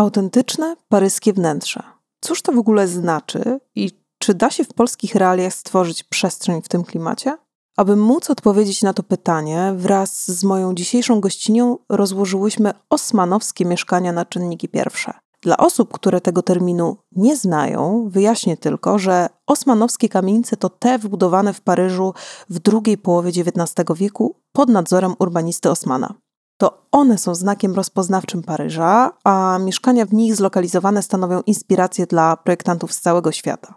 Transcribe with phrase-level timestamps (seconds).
[0.00, 1.82] Autentyczne paryskie wnętrze.
[2.20, 6.68] Cóż to w ogóle znaczy i czy da się w polskich realiach stworzyć przestrzeń w
[6.68, 7.36] tym klimacie?
[7.76, 14.24] Aby móc odpowiedzieć na to pytanie, wraz z moją dzisiejszą gościnią rozłożyłyśmy osmanowskie mieszkania na
[14.24, 15.12] czynniki pierwsze.
[15.42, 21.52] Dla osób, które tego terminu nie znają, wyjaśnię tylko, że osmanowskie kamienice to te wybudowane
[21.52, 22.14] w Paryżu
[22.50, 26.14] w drugiej połowie XIX wieku pod nadzorem urbanisty Osmana.
[26.60, 32.92] To one są znakiem rozpoznawczym Paryża, a mieszkania w nich zlokalizowane stanowią inspirację dla projektantów
[32.92, 33.74] z całego świata.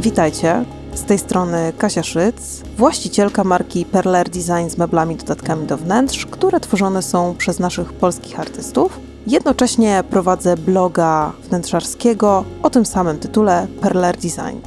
[0.00, 6.26] Witajcie, z tej strony Kasia Szyc, właścicielka marki Perler Design z meblami dodatkami do wnętrz,
[6.26, 9.00] które tworzone są przez naszych polskich artystów.
[9.26, 14.58] Jednocześnie prowadzę bloga wnętrzarskiego o tym samym tytule Perler Design.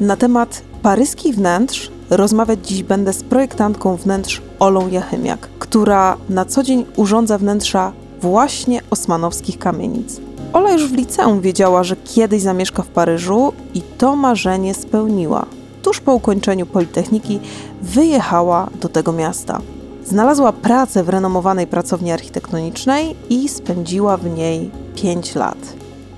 [0.00, 6.62] Na temat paryskich wnętrz rozmawiać dziś będę z projektantką wnętrz Olą Jachymiak, która na co
[6.62, 10.20] dzień urządza wnętrza właśnie osmanowskich kamienic.
[10.52, 15.46] Ola już w liceum wiedziała, że kiedyś zamieszka w Paryżu i to marzenie spełniła.
[15.82, 17.40] Tuż po ukończeniu Politechniki
[17.82, 19.60] wyjechała do tego miasta.
[20.04, 25.58] Znalazła pracę w renomowanej pracowni architektonicznej i spędziła w niej 5 lat.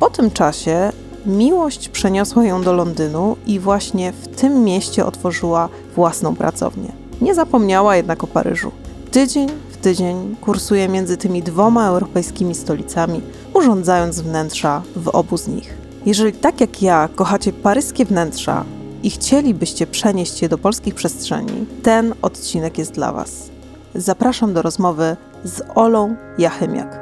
[0.00, 0.92] Po tym czasie
[1.28, 6.92] miłość przeniosła ją do Londynu i właśnie w tym mieście otworzyła własną pracownię.
[7.20, 8.70] Nie zapomniała jednak o Paryżu.
[9.10, 13.20] Tydzień w tydzień kursuje między tymi dwoma europejskimi stolicami,
[13.54, 15.74] urządzając wnętrza w obu z nich.
[16.06, 18.64] Jeżeli tak jak ja kochacie paryskie wnętrza
[19.02, 23.50] i chcielibyście przenieść je do polskich przestrzeni, ten odcinek jest dla Was.
[23.94, 27.00] Zapraszam do rozmowy z Olą Jachymiak.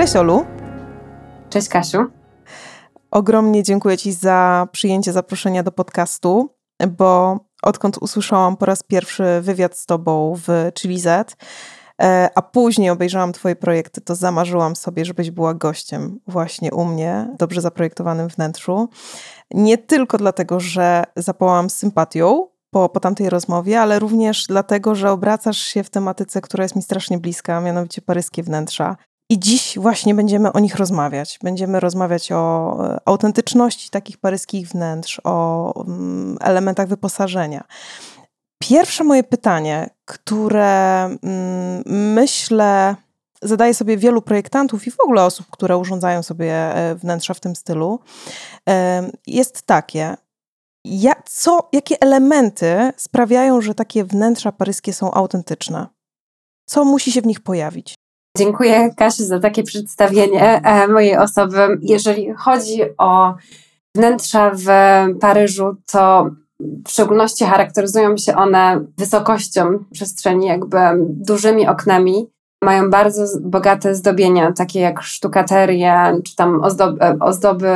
[0.00, 0.46] Cześć Olu.
[1.50, 2.06] Cześć Kasiu.
[3.10, 6.54] Ogromnie dziękuję Ci za przyjęcie zaproszenia do podcastu,
[6.88, 11.36] bo odkąd usłyszałam po raz pierwszy wywiad z Tobą w Chili Z,
[12.02, 17.28] e, a później obejrzałam Twoje projekty, to zamarzyłam sobie, żebyś była gościem właśnie u mnie,
[17.38, 18.88] dobrze zaprojektowanym wnętrzu.
[19.50, 25.58] Nie tylko dlatego, że zapałam sympatią po, po tamtej rozmowie, ale również dlatego, że obracasz
[25.58, 28.96] się w tematyce, która jest mi strasznie bliska, mianowicie paryskie wnętrza.
[29.30, 31.38] I dziś właśnie będziemy o nich rozmawiać.
[31.42, 37.64] Będziemy rozmawiać o e, autentyczności takich paryskich wnętrz, o mm, elementach wyposażenia.
[38.62, 41.82] Pierwsze moje pytanie, które mm,
[42.14, 42.96] myślę
[43.42, 47.56] zadaje sobie wielu projektantów i w ogóle osób, które urządzają sobie e, wnętrza w tym
[47.56, 48.00] stylu,
[48.68, 50.16] e, jest takie.
[50.84, 55.86] Ja, co, jakie elementy sprawiają, że takie wnętrza paryskie są autentyczne?
[56.66, 57.99] Co musi się w nich pojawić?
[58.36, 61.78] Dziękuję Kasiu za takie przedstawienie e, mojej osoby.
[61.82, 63.34] Jeżeli chodzi o
[63.96, 64.66] wnętrza w
[65.20, 66.30] Paryżu, to
[66.86, 72.26] w szczególności charakteryzują się one wysokością przestrzeni, jakby dużymi oknami.
[72.64, 77.74] Mają bardzo bogate zdobienia, takie jak sztukaterie, czy tam ozdoby, ozdoby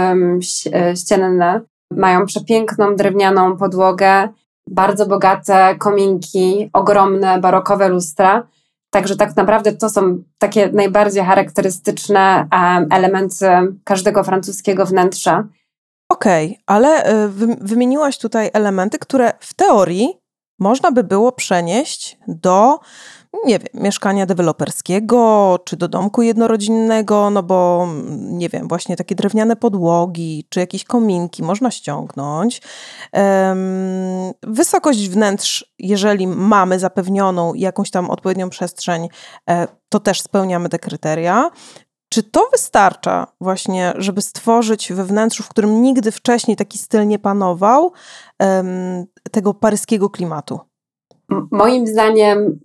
[0.94, 1.60] ścienne.
[1.92, 4.28] Mają przepiękną drewnianą podłogę,
[4.70, 8.46] bardzo bogate kominki, ogromne barokowe lustra
[8.94, 12.48] Także tak naprawdę to są takie najbardziej charakterystyczne
[12.90, 13.46] elementy
[13.84, 15.48] każdego francuskiego wnętrza.
[16.08, 17.28] Okej, okay, ale y,
[17.60, 20.08] wymieniłaś tutaj elementy, które w teorii
[20.58, 22.78] można by było przenieść do
[23.44, 29.56] nie wiem, mieszkania deweloperskiego, czy do domku jednorodzinnego, no bo nie wiem, właśnie takie drewniane
[29.56, 32.62] podłogi, czy jakieś kominki można ściągnąć.
[34.42, 39.08] Wysokość wnętrz, jeżeli mamy zapewnioną jakąś tam odpowiednią przestrzeń,
[39.50, 41.50] e, to też spełniamy te kryteria.
[42.08, 47.18] Czy to wystarcza właśnie, żeby stworzyć we wnętrzu, w którym nigdy wcześniej taki styl nie
[47.18, 47.92] panował,
[49.30, 50.60] tego paryskiego klimatu?
[51.50, 52.60] Moim zdaniem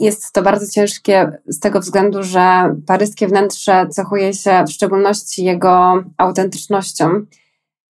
[0.00, 6.04] jest to bardzo ciężkie z tego względu, że paryskie wnętrze cechuje się w szczególności jego
[6.16, 7.26] autentycznością,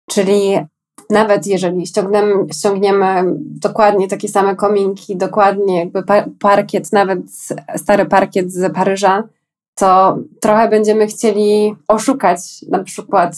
[0.09, 0.59] czyli
[1.09, 6.03] nawet jeżeli ściągniemy, ściągniemy dokładnie takie same kominki, dokładnie jakby
[6.39, 7.19] parkiet, nawet
[7.75, 9.23] stary parkiet z Paryża,
[9.75, 12.39] to trochę będziemy chcieli oszukać,
[12.69, 13.35] na przykład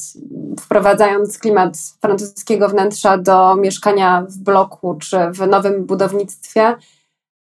[0.60, 6.76] wprowadzając klimat francuskiego wnętrza do mieszkania w bloku czy w nowym budownictwie,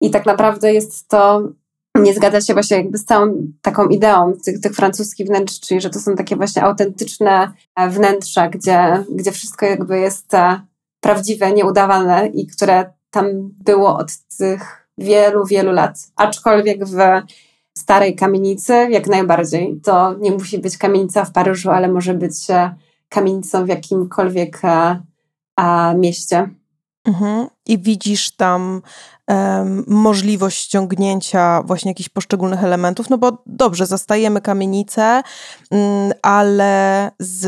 [0.02, 1.50] i tak naprawdę jest to,
[1.96, 5.90] nie zgadza się właśnie jakby z całą taką ideą tych, tych francuskich wnętrz, czyli że
[5.90, 10.62] to są takie właśnie autentyczne e, wnętrza, gdzie, gdzie wszystko jakby jest e,
[11.00, 13.26] prawdziwe, nieudawane i które tam
[13.66, 16.00] było od tych wielu, wielu lat.
[16.16, 16.98] Aczkolwiek w
[17.78, 19.80] starej kamienicy jak najbardziej.
[19.84, 22.76] To nie musi być kamienica w Paryżu, ale może być e,
[23.10, 24.62] kamienicą w jakimkolwiek
[25.96, 26.50] mieście.
[27.06, 27.48] Mhm.
[27.66, 28.82] I widzisz tam
[29.28, 35.22] um, możliwość ściągnięcia właśnie jakichś poszczególnych elementów, no bo dobrze, zastajemy kamienicę,
[35.72, 35.82] um,
[36.22, 37.42] ale z,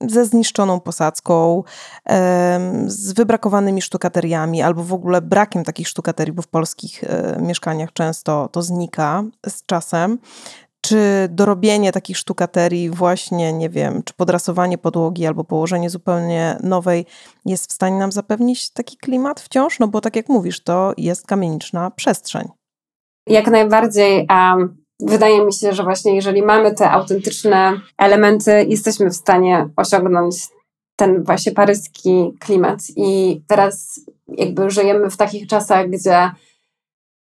[0.00, 1.54] ze zniszczoną posadzką,
[2.06, 7.92] um, z wybrakowanymi sztukateriami, albo w ogóle brakiem takich sztukaterii, bo w polskich e, mieszkaniach
[7.92, 10.18] często to znika z czasem.
[10.84, 17.06] Czy dorobienie takich sztukaterii, właśnie, nie wiem, czy podrasowanie podłogi albo położenie zupełnie nowej
[17.46, 19.78] jest w stanie nam zapewnić taki klimat wciąż?
[19.78, 22.48] No bo tak jak mówisz, to jest kamieniczna przestrzeń.
[23.26, 24.26] Jak najbardziej.
[24.30, 30.36] Um, wydaje mi się, że właśnie jeżeli mamy te autentyczne elementy, jesteśmy w stanie osiągnąć
[30.96, 32.78] ten właśnie paryski klimat.
[32.96, 36.30] I teraz jakby żyjemy w takich czasach, gdzie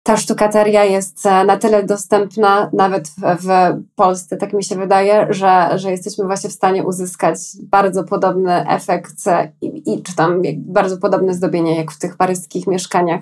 [0.08, 3.48] ta sztukateria jest e, na tyle dostępna, nawet w, w,
[3.94, 9.14] Polsce, tak mi się wydaje, że, że jesteśmy właśnie w stanie uzyskać bardzo podobny efekt
[9.60, 13.20] i, i czy tam bardzo podobne zdobienie jak w tych paryskich mieszkaniach.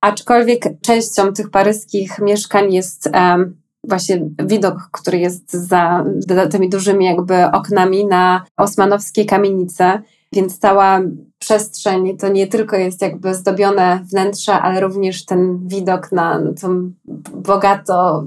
[0.00, 3.56] Aczkolwiek częścią tych paryskich mieszkań jest um,
[3.88, 10.02] właśnie widok, który jest za, za tymi dużymi jakby oknami na osmanowskie kamienice,
[10.32, 11.00] więc cała
[11.38, 16.92] przestrzeń to nie tylko jest jakby zdobione wnętrze, ale również ten widok na tą
[17.34, 18.24] bogato,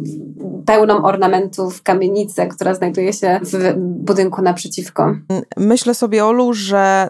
[0.66, 5.16] pełną ornamentów kamienicę, która znajduje się w budynku naprzeciwko.
[5.58, 7.10] Myślę sobie, Olu, że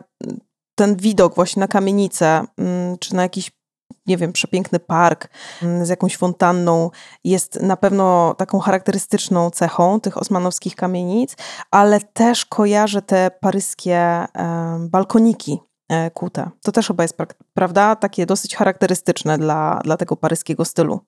[0.76, 3.52] ten widok właśnie na kamienicę, mm, czy na jakiś
[4.08, 5.28] nie wiem, przepiękny park
[5.64, 6.90] mm, z jakąś fontanną
[7.24, 11.36] jest na pewno taką charakterystyczną cechą tych osmanowskich kamienic,
[11.72, 14.26] ale też kojarzę te paryskie
[14.80, 15.60] balkoniki
[15.90, 16.50] e, kute.
[16.64, 17.18] To też chyba jest,
[17.54, 21.00] prawda, takie dosyć charakterystyczne dla, dla tego paryskiego stylu.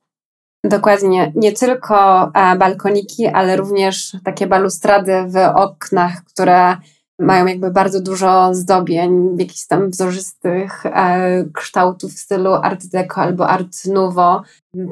[0.63, 1.31] Dokładnie.
[1.35, 6.77] Nie tylko e, balkoniki, ale również takie balustrady w oknach, które
[7.19, 13.47] mają jakby bardzo dużo zdobień, jakichś tam wzorzystych e, kształtów w stylu art deco albo
[13.47, 14.41] art nouveau.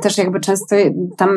[0.02, 0.76] Też jakby często
[1.18, 1.30] tam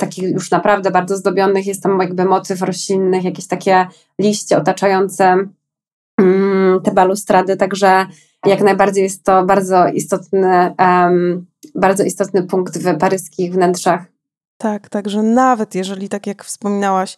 [0.00, 3.86] takich już naprawdę bardzo zdobionych jest tam jakby motyw roślinnych, jakieś takie
[4.18, 5.38] liście otaczające
[6.20, 8.06] mm, te balustrady, także
[8.46, 14.04] jak najbardziej jest to bardzo istotny, um, bardzo istotny punkt w paryskich wnętrzach.
[14.58, 17.16] Tak, także nawet jeżeli, tak jak wspominałaś,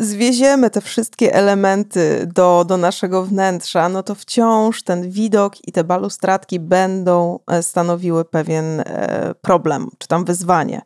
[0.00, 5.84] zwieziemy te wszystkie elementy do, do naszego wnętrza, no to wciąż ten widok i te
[5.84, 10.82] balustradki będą e, stanowiły pewien e, problem, czy tam wyzwanie.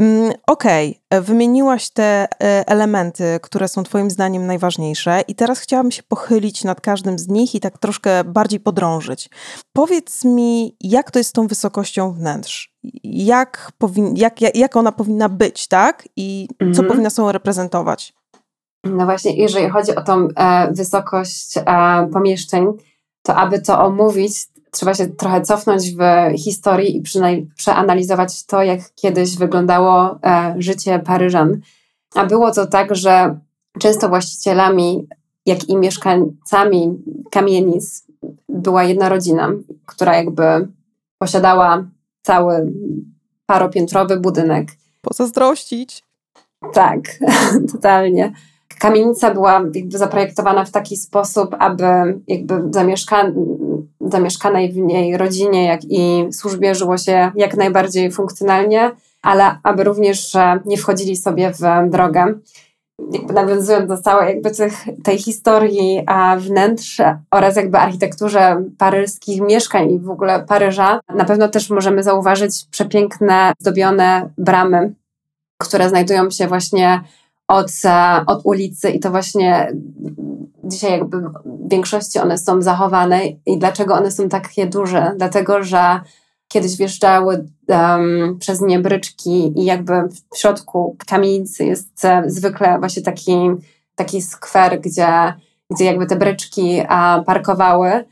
[0.00, 1.22] Mm, okej, okay.
[1.22, 2.28] wymieniłaś te e,
[2.68, 7.54] elementy, które są Twoim zdaniem najważniejsze, i teraz chciałabym się pochylić nad każdym z nich
[7.54, 9.30] i tak troszkę bardziej podrążyć.
[9.72, 12.69] Powiedz mi, jak to jest z tą wysokością wnętrz?
[13.04, 16.08] Jak, powin, jak, jak ona powinna być, tak?
[16.16, 16.88] I co mhm.
[16.88, 18.12] powinna sobą reprezentować?
[18.84, 21.62] No właśnie, jeżeli chodzi o tą e, wysokość e,
[22.12, 22.66] pomieszczeń,
[23.22, 24.32] to aby to omówić,
[24.70, 26.02] trzeba się trochę cofnąć w
[26.38, 27.02] historii i
[27.56, 31.60] przeanalizować to, jak kiedyś wyglądało e, życie Paryżan.
[32.14, 33.38] A było to tak, że
[33.78, 35.08] często właścicielami,
[35.46, 38.06] jak i mieszkańcami kamienic
[38.48, 39.48] była jedna rodzina,
[39.86, 40.68] która jakby
[41.18, 41.84] posiadała
[42.22, 42.72] cały
[43.46, 44.68] paropiętrowy budynek.
[45.02, 46.02] Pozazdrościć.
[46.72, 47.00] Tak,
[47.72, 48.32] totalnie
[48.80, 51.84] kamienica była jakby zaprojektowana w taki sposób, aby
[52.28, 53.32] jakby zamieszka
[54.00, 58.90] zamieszkanej w niej rodzinie, jak i służbie żyło się jak najbardziej funkcjonalnie,
[59.22, 60.36] ale aby również
[60.66, 62.34] nie wchodzili sobie w drogę.
[63.12, 69.90] Jakby nawiązując do całej jakby tych, tej historii a wnętrz oraz jakby architekturze paryskich mieszkań
[69.90, 74.94] i w ogóle Paryża, na pewno też możemy zauważyć przepiękne, zdobione bramy,
[75.58, 77.00] które znajdują się właśnie
[77.48, 79.72] od, e, od ulicy i to właśnie
[80.64, 85.12] dzisiaj jakby w większości one są zachowane i dlaczego one są takie duże?
[85.16, 86.00] Dlatego, że
[86.48, 89.92] kiedyś wjeżdżały um, przez nie bryczki i jakby
[90.32, 93.50] w środku kamienicy jest e, zwykle właśnie taki,
[93.94, 95.34] taki skwer, gdzie,
[95.70, 98.04] gdzie jakby te bryczki a, parkowały.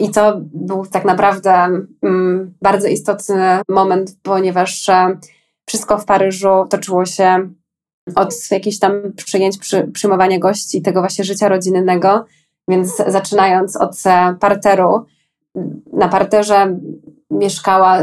[0.00, 1.68] I to był tak naprawdę
[2.02, 5.18] um, bardzo istotny moment, ponieważ e,
[5.68, 7.50] wszystko w Paryżu toczyło się
[8.14, 12.24] od jakichś tam przyjęć, przy, przyjmowania gości, tego właśnie życia rodzinnego.
[12.68, 14.02] Więc zaczynając od
[14.40, 15.06] parteru,
[15.92, 16.78] na parterze
[17.30, 17.98] mieszkała,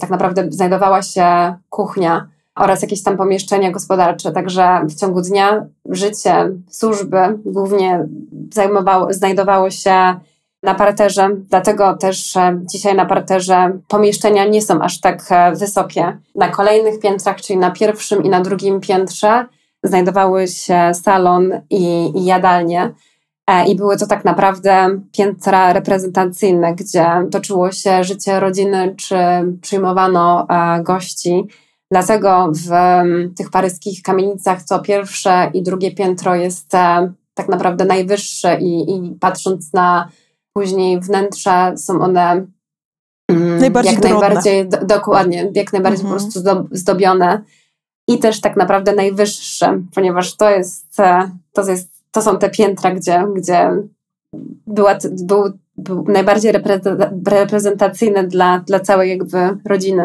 [0.00, 4.32] tak naprawdę znajdowała się kuchnia oraz jakieś tam pomieszczenia gospodarcze.
[4.32, 8.06] Także w ciągu dnia życie służby głównie
[8.54, 10.14] zajmowało, znajdowało się
[10.62, 16.18] na parterze, dlatego też e, dzisiaj na parterze pomieszczenia nie są aż tak e, wysokie.
[16.34, 19.46] Na kolejnych piętrach, czyli na pierwszym i na drugim piętrze,
[19.82, 22.94] znajdowały się salon i, i jadalnie.
[23.50, 29.16] E, I były to tak naprawdę piętra reprezentacyjne, gdzie toczyło się życie rodziny, czy
[29.62, 31.44] przyjmowano e, gości.
[31.90, 32.70] Dlatego w
[33.36, 39.16] tych paryskich kamienicach to pierwsze i drugie piętro jest e, tak naprawdę najwyższe i, i
[39.20, 40.08] patrząc na
[40.52, 42.46] później wnętrze są one
[43.30, 46.20] mm, najbardziej jak najbardziej do, dokładnie, jak najbardziej mhm.
[46.20, 47.42] po prostu zdobione
[48.08, 50.96] i też tak naprawdę najwyższe, ponieważ to jest,
[51.52, 53.70] to jest to są te piętra, gdzie, gdzie
[54.66, 56.52] była, był, był najbardziej
[57.26, 60.02] reprezentacyjny dla, dla całej jakby rodziny.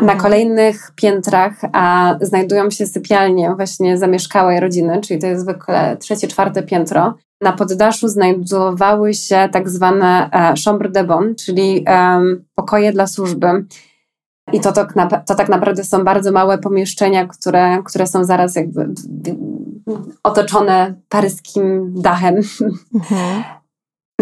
[0.00, 0.20] Na mhm.
[0.20, 6.62] kolejnych piętrach a, znajdują się sypialnie właśnie zamieszkałej rodziny, czyli to jest zwykle trzecie, czwarte
[6.62, 7.14] piętro.
[7.40, 12.20] Na poddaszu znajdowały się tak zwane e, chambre de bon, czyli e,
[12.54, 13.66] pokoje dla służby.
[14.52, 14.86] I to, to,
[15.26, 18.88] to tak naprawdę są bardzo małe pomieszczenia, które, które są zaraz jakby
[20.22, 22.36] otoczone paryskim dachem.
[22.94, 23.42] Mhm.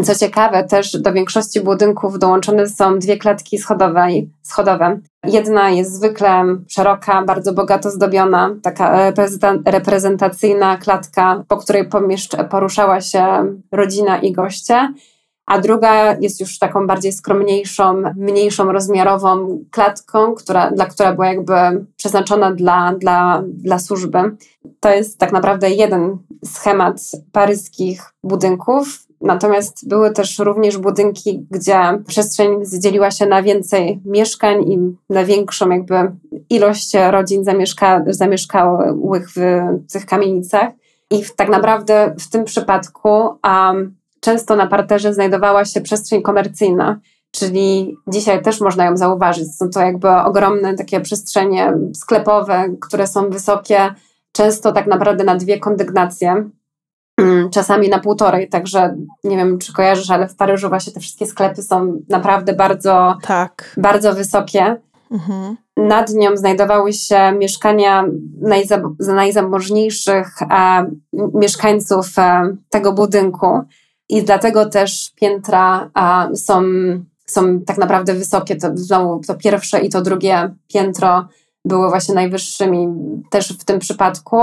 [0.04, 4.06] Co ciekawe, też do większości budynków dołączone są dwie klatki schodowe.
[4.42, 5.00] schodowe.
[5.24, 9.12] Jedna jest zwykle szeroka, bardzo bogato zdobiona, taka
[9.64, 11.88] reprezentacyjna klatka, po której
[12.50, 13.26] poruszała się
[13.72, 14.92] rodzina i goście
[15.46, 21.54] a druga jest już taką bardziej skromniejszą, mniejszą rozmiarową klatką, która, dla, która była jakby
[21.96, 24.18] przeznaczona dla, dla, dla służby.
[24.80, 27.00] To jest tak naprawdę jeden schemat
[27.32, 29.06] paryskich budynków.
[29.20, 34.78] Natomiast były też również budynki, gdzie przestrzeń zdzieliła się na więcej mieszkań i
[35.10, 35.94] na większą jakby
[36.50, 39.40] ilość rodzin zamieszka, zamieszkałych w
[39.92, 40.68] tych kamienicach.
[41.10, 43.08] I tak naprawdę w tym przypadku
[43.44, 49.56] um, często na parterze znajdowała się przestrzeń komercyjna, czyli dzisiaj też można ją zauważyć.
[49.56, 53.94] Są to jakby ogromne takie przestrzenie sklepowe, które są wysokie,
[54.32, 56.50] często tak naprawdę na dwie kondygnacje,
[57.20, 61.26] mm, czasami na półtorej, także nie wiem, czy kojarzysz, ale w Paryżu właśnie te wszystkie
[61.26, 63.74] sklepy są naprawdę bardzo, tak.
[63.76, 64.76] bardzo wysokie.
[65.10, 65.56] Mhm.
[65.76, 68.04] Nad nią znajdowały się mieszkania
[68.98, 70.90] najzamożniejszych e,
[71.34, 73.60] mieszkańców e, tego budynku.
[74.08, 76.62] I dlatego też piętra a, są,
[77.26, 78.56] są tak naprawdę wysokie.
[78.56, 81.28] To znowu to pierwsze i to drugie piętro
[81.64, 82.88] były właśnie najwyższymi
[83.30, 84.36] też w tym przypadku.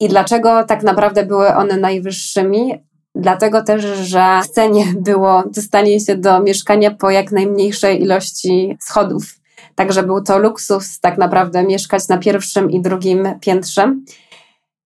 [0.00, 2.74] I dlaczego tak naprawdę były one najwyższymi?
[3.14, 9.34] Dlatego też, że w cenie było dostanie się do mieszkania po jak najmniejszej ilości schodów.
[9.74, 13.96] Także był to luksus tak naprawdę mieszkać na pierwszym i drugim piętrze.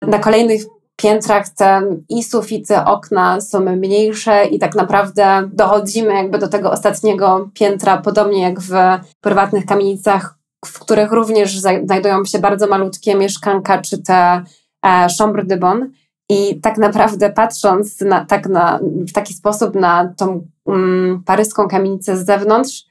[0.03, 0.63] Na kolejnych
[1.03, 7.51] piętrach te i sufity, okna są mniejsze i tak naprawdę dochodzimy jakby do tego ostatniego
[7.55, 8.73] piętra, podobnie jak w
[9.21, 14.45] prywatnych kamienicach, w których również znajdują się bardzo malutkie mieszkanka czy te
[14.87, 15.91] e, chambre de bon.
[16.29, 18.79] I tak naprawdę patrząc na, tak na,
[19.09, 22.85] w taki sposób na tą um, paryską kamienicę z zewnątrz,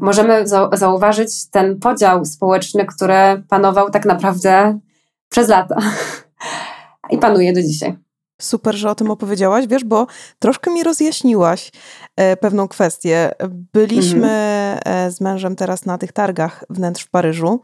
[0.00, 4.78] możemy zauważyć ten podział społeczny, który panował tak naprawdę
[5.28, 5.76] przez lata.
[7.10, 7.96] i panuje do dzisiaj.
[8.40, 10.06] Super, że o tym opowiedziałaś, wiesz, bo
[10.38, 11.70] troszkę mi rozjaśniłaś
[12.16, 13.30] e, pewną kwestię.
[13.72, 15.06] Byliśmy mhm.
[15.06, 17.60] e, z mężem teraz na tych targach wnętrz w Paryżu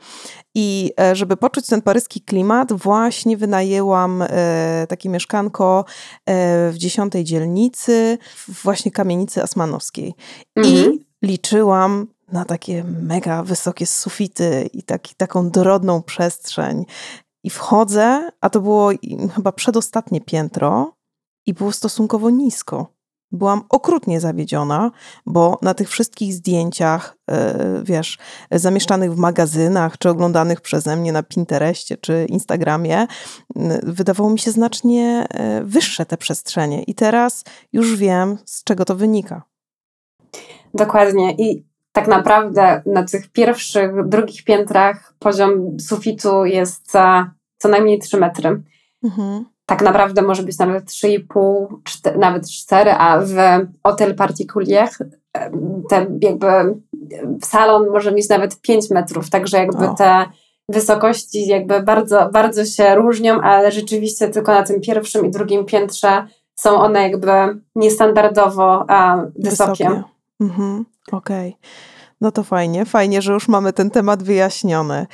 [0.55, 4.25] i e, żeby poczuć ten paryski klimat, właśnie wynajęłam
[4.89, 5.85] takie mieszkanko
[6.71, 8.19] w dziesiątej dzielnicy,
[8.63, 10.15] właśnie kamienicy Asmanowskiej.
[10.57, 10.93] Mhm.
[10.93, 16.85] I liczyłam na takie mega wysokie sufity i taki, taką dorodną przestrzeń.
[17.45, 18.91] I wchodzę, a to było
[19.35, 20.97] chyba przedostatnie piętro
[21.47, 22.95] i było stosunkowo nisko.
[23.33, 24.91] Byłam okrutnie zawiedziona,
[25.27, 28.19] bo na tych wszystkich zdjęciach, e, wiesz,
[28.51, 33.07] zamieszczanych w magazynach, czy oglądanych przeze mnie na Pinterestie, czy Instagramie,
[33.83, 36.83] wydawało mi się znacznie e, wyższe te przestrzenie.
[36.83, 39.43] I teraz już wiem, z czego to wynika.
[40.75, 41.33] Dokładnie.
[41.33, 46.93] I tak naprawdę na tych pierwszych, drugich piętrach poziom sufitu jest
[47.59, 48.63] co najmniej 3 metry.
[49.05, 49.45] Mhm.
[49.67, 53.35] Tak naprawdę może być nawet 3,5, nawet 4, a w
[53.83, 54.89] hotel particulier
[55.89, 56.47] ten jakby
[57.43, 59.95] salon może mieć nawet 5 metrów, także jakby o.
[59.95, 60.25] te
[60.69, 66.27] wysokości jakby bardzo, bardzo się różnią, ale rzeczywiście tylko na tym pierwszym i drugim piętrze
[66.55, 67.31] są one jakby
[67.75, 68.87] niestandardowo
[69.37, 69.85] wysokie.
[69.85, 70.14] wysokie.
[70.41, 70.85] Mhm.
[71.13, 71.49] Okej.
[71.49, 71.71] Okay.
[72.21, 75.07] No to fajnie, fajnie, że już mamy ten temat wyjaśniony.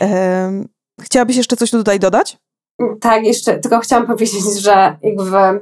[0.00, 0.68] Um,
[1.00, 2.38] chciałabyś jeszcze coś tutaj dodać?
[3.00, 5.60] Tak, jeszcze tylko chciałam powiedzieć, że jakby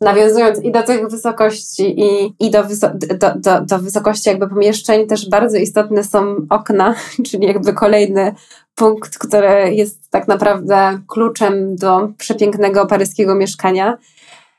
[0.00, 5.28] nawiązując i do tych wysokości, i, i do, do, do, do wysokości jakby pomieszczeń, też
[5.28, 6.94] bardzo istotne są okna,
[7.30, 8.34] czyli jakby kolejny
[8.74, 13.98] punkt, który jest tak naprawdę kluczem do przepięknego paryskiego mieszkania.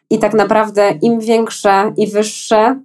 [0.10, 2.80] I tak naprawdę im większe i wyższe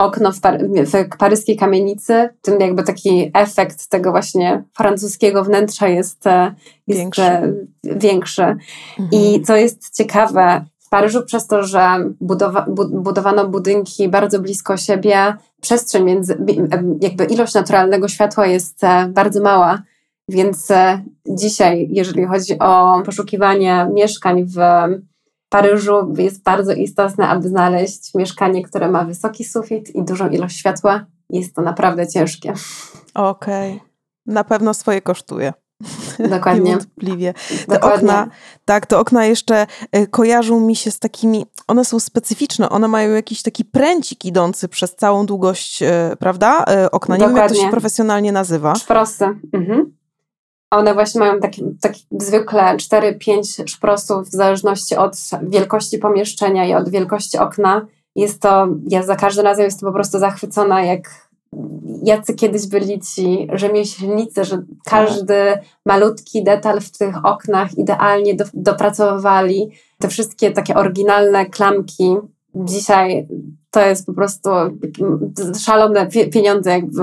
[0.00, 6.26] okno w, par w paryskiej kamienicy, tym jakby taki efekt tego właśnie francuskiego wnętrza jest,
[6.26, 6.54] e,
[6.86, 7.22] jest Większy.
[7.22, 7.52] e,
[7.84, 8.42] większy.
[8.42, 9.08] Mhm.
[9.12, 11.80] I co jest ciekawe, w Paryżu przez to, że
[12.20, 16.38] budowa bu budowano budynki bardzo blisko siebie, przestrzeń między,
[16.70, 19.82] em, jakby ilość naturalnego światła jest e, bardzo mała,
[20.28, 24.58] więc e, dzisiaj, jeżeli chodzi o poszukiwanie mieszkań w
[25.50, 31.06] Paryżu, jest bardzo istotne, aby znaleźć mieszkanie, które ma wysoki sufit i dużą ilość światła.
[31.30, 32.52] Jest to naprawdę ciężkie.
[33.14, 33.80] Okej.
[34.26, 35.52] Na pewno swoje kosztuje.
[36.30, 36.62] Dokładnie.
[36.62, 37.34] Niewątpliwie.
[37.68, 38.08] Te Dokładnie.
[38.08, 38.28] okna,
[38.64, 39.66] tak, te okna jeszcze
[39.96, 44.68] y, kojarzą mi się z takimi, one są specyficzne, one mają jakiś taki pręcik idący
[44.68, 45.86] przez całą długość, y,
[46.18, 46.64] prawda?
[46.84, 47.70] Y, Okna, nie wiem jak to się Dokładnie.
[47.70, 48.74] profesjonalnie nazywa.
[48.74, 49.24] Szprosy.
[49.52, 49.92] Mhm.
[50.70, 56.88] One właśnie mają takie, takie zwykle 4-5 szprosów w zależności od wielkości pomieszczenia i od
[56.88, 57.86] wielkości okna.
[58.16, 61.30] Jest to, ja za każdym razem jestem po prostu zachwycona, jak
[62.02, 69.70] jacy kiedyś byli ci rzemieślnicy, że każdy malutki detal w tych oknach idealnie do, dopracowywali.
[69.98, 72.16] Te wszystkie takie oryginalne klamki
[72.54, 73.28] dzisiaj
[73.70, 74.50] to jest po prostu
[75.60, 77.02] szalone pie- pieniądze jakby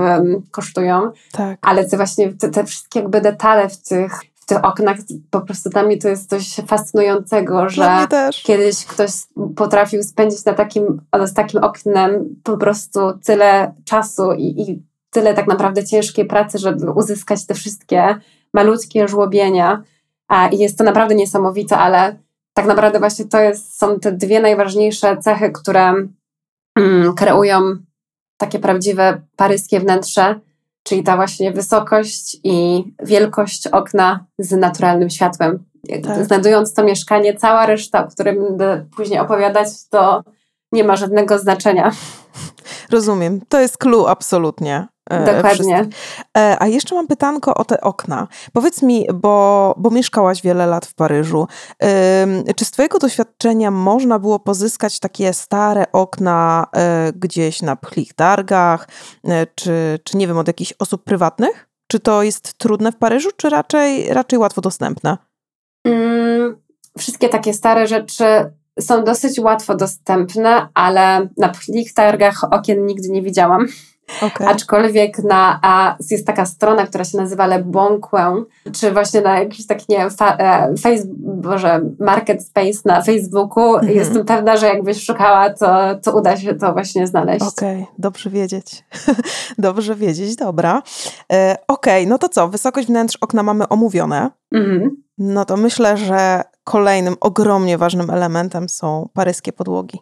[0.50, 1.58] kosztują Tak.
[1.62, 4.96] ale te właśnie te, te wszystkie jakby detale w tych, w tych oknach,
[5.30, 8.06] po prostu dla mnie to jest coś fascynującego, że
[8.42, 9.10] kiedyś ktoś
[9.56, 15.46] potrafił spędzić na takim, z takim oknem po prostu tyle czasu i, i tyle tak
[15.46, 18.16] naprawdę ciężkiej pracy, żeby uzyskać te wszystkie
[18.54, 19.82] malutkie żłobienia.
[20.28, 22.16] A, I jest to naprawdę niesamowite, ale
[22.54, 25.94] tak naprawdę właśnie to jest, są te dwie najważniejsze cechy, które
[27.16, 27.76] kreują
[28.36, 30.40] takie prawdziwe paryskie wnętrze,
[30.82, 35.64] czyli ta właśnie wysokość i wielkość okna z naturalnym światłem.
[36.04, 36.24] Tak.
[36.26, 40.22] Znajdując to mieszkanie, cała reszta, o której będę później opowiadać, to
[40.72, 41.92] nie ma żadnego znaczenia.
[42.90, 43.40] Rozumiem.
[43.48, 44.86] To jest clue absolutnie.
[45.10, 45.88] E, Dokładnie.
[46.38, 48.28] E, A jeszcze mam pytanko o te okna.
[48.52, 51.46] Powiedz mi, bo, bo mieszkałaś wiele lat w Paryżu.
[52.56, 58.88] Czy z Twojego doświadczenia można było pozyskać takie stare okna e, gdzieś na pchlich targach,
[59.54, 61.68] czy, czy nie wiem, od jakichś osób prywatnych?
[61.86, 65.18] Czy to jest trudne w Paryżu, czy raczej, raczej łatwo dostępne?
[65.84, 66.56] Mm,
[66.98, 68.24] wszystkie takie stare rzeczy
[68.80, 73.66] są dosyć łatwo dostępne, ale na pchlich targach okien nigdy nie widziałam.
[74.22, 74.48] Okay.
[74.48, 79.40] Aczkolwiek na, a jest taka strona, która się nazywa Le Bon Coin, czy właśnie na
[79.40, 83.74] jakiś taki, nie wiem, fa, e, Facebook, Boże, Market Space na Facebooku.
[83.74, 83.92] Mhm.
[83.92, 87.44] Jestem pewna, że jakbyś szukała, to, to uda się to właśnie znaleźć.
[87.46, 88.84] Okej, dobrze wiedzieć.
[89.58, 90.82] dobrze wiedzieć, dobra.
[91.32, 92.48] E, Okej, no to co?
[92.48, 94.30] Wysokość wnętrz okna mamy omówione.
[94.52, 95.02] Mhm.
[95.18, 99.98] No to myślę, że kolejnym ogromnie ważnym elementem są paryskie podłogi.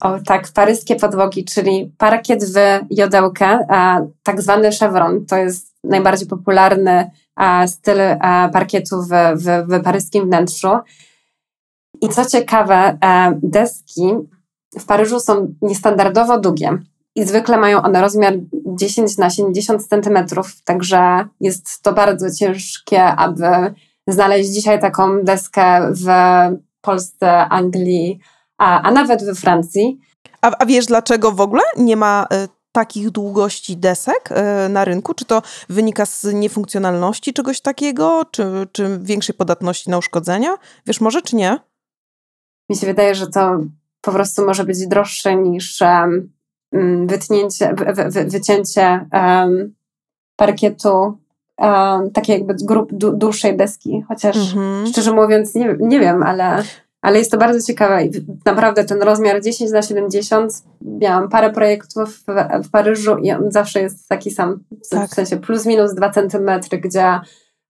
[0.00, 2.56] O tak, paryskie podłogi, czyli parkiet w
[2.90, 5.26] jodełkę, a, tak zwany chevron.
[5.26, 10.70] To jest najbardziej popularny a, styl a, parkietu w, w, w paryskim wnętrzu.
[12.00, 14.12] I co ciekawe, a, deski
[14.78, 16.78] w Paryżu są niestandardowo długie
[17.16, 18.34] i zwykle mają one rozmiar
[18.66, 23.74] 10 na 70 centymetrów, także jest to bardzo ciężkie, aby
[24.06, 26.06] znaleźć dzisiaj taką deskę w
[26.80, 28.20] Polsce, Anglii,
[28.58, 30.00] a, a nawet we Francji.
[30.42, 34.30] A, a wiesz, dlaczego w ogóle nie ma y, takich długości desek
[34.66, 35.14] y, na rynku?
[35.14, 40.56] Czy to wynika z niefunkcjonalności czegoś takiego, czy, czy większej podatności na uszkodzenia?
[40.86, 41.58] Wiesz może, czy nie?
[42.70, 43.58] Mi się wydaje, że to
[44.00, 46.32] po prostu może być droższe niż um,
[47.06, 49.74] wytnięcie, wy, wy, wy, wycięcie um,
[50.36, 51.18] parkietu
[51.58, 54.86] um, takiej jakby grup du, dłuższej deski, chociaż Mhm.
[54.86, 56.62] szczerze mówiąc nie, nie wiem, ale,
[57.04, 58.10] ale jest to bardzo ciekawe i
[58.44, 62.24] naprawdę ten rozmiar 10 na 70 miałam parę projektów w,
[62.64, 65.10] w Paryżu i on zawsze jest taki sam, w, Tak.
[65.10, 67.20] sensie plus minus 2 centymetry, gdzie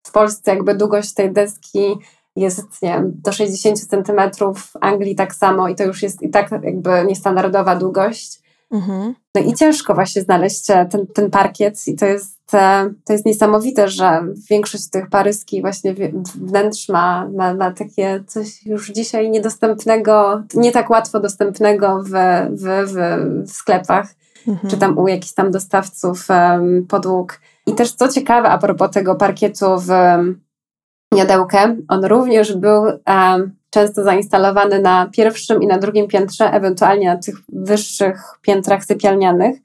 [0.06, 1.94] w Polsce jakby długość tej deski
[2.36, 6.30] jest, nie wiem, do 60 centymetrów, w Anglii tak samo i to już jest i
[6.30, 8.43] tak jakby niestandardowa długość.
[8.70, 9.14] Mhm.
[9.34, 13.26] No i ciężko właśnie znaleźć e, ten, ten parkiet i to jest, e, to jest
[13.26, 15.94] niesamowite, że większość tych paryskich właśnie
[16.34, 22.10] wnętrz ma, ma, ma takie coś już dzisiaj niedostępnego, nie tak łatwo dostępnego w,
[22.50, 22.96] w, w,
[23.46, 24.14] w sklepach
[24.48, 24.70] Mhm.
[24.70, 27.40] czy tam u jakichś tam dostawców em, podłóg.
[27.66, 30.40] I też co ciekawe, a propos tego parkietu w em,
[31.14, 37.16] jadełkę, on również był em, często zainstalowany na pierwszym i na drugim piętrze, ewentualnie na
[37.16, 39.56] tych wyższych piętrach sypialnianych,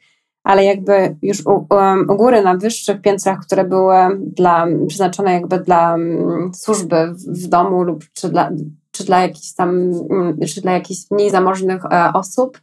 [0.44, 5.60] ale jakby już u, um, u góry na wyższych piętrach, które były dla, przeznaczone jakby
[5.60, 8.52] dla um, służby w, w domu lub czy, dla,
[8.92, 9.70] czy dla jakichś tam,
[10.12, 12.62] mm, czy dla jakichś mniej zamożnych e, osób,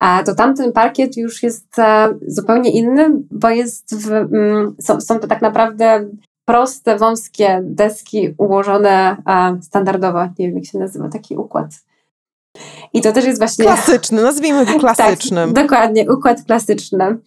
[0.00, 5.18] e, to tamten parkiet już jest e, zupełnie inny, bo jest w, mm, są, są
[5.18, 6.08] to tak naprawdę
[6.44, 10.24] proste, wąskie deski ułożone e, standardowo.
[10.38, 11.66] Nie wiem, jak się nazywa taki układ.
[12.92, 13.64] I to też jest właśnie.
[13.64, 15.54] Klasyczny, nazwijmy go klasycznym.
[15.54, 17.18] Tak, dokładnie, układ klasyczny.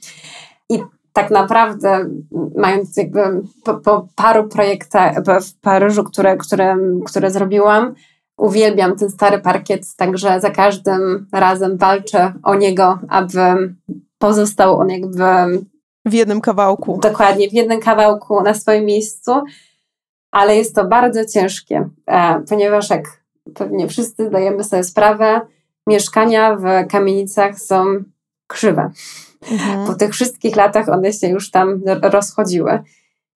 [0.70, 0.80] I
[1.14, 2.10] tak naprawdę,
[2.56, 7.94] mając jakby po, po paru projektach w Paryżu, które, które, które zrobiłam,
[8.38, 13.40] uwielbiam ten stary parkiet, także za każdym razem walczę o niego, aby
[14.18, 15.24] pozostał on jakby
[16.10, 17.00] w jednym kawałku.
[17.02, 19.32] Dokładnie, w jednym kawałku na swoim miejscu,
[20.32, 25.42] ale jest to bardzo ciężkie, e, ponieważ jak pewnie wszyscy zdajemy sobie sprawę,
[25.88, 27.86] mieszkania w kamienicach są
[28.48, 28.92] krzywe.
[29.52, 29.88] Mhm.
[29.88, 32.80] Po tych wszystkich latach one się już tam rozchodziły.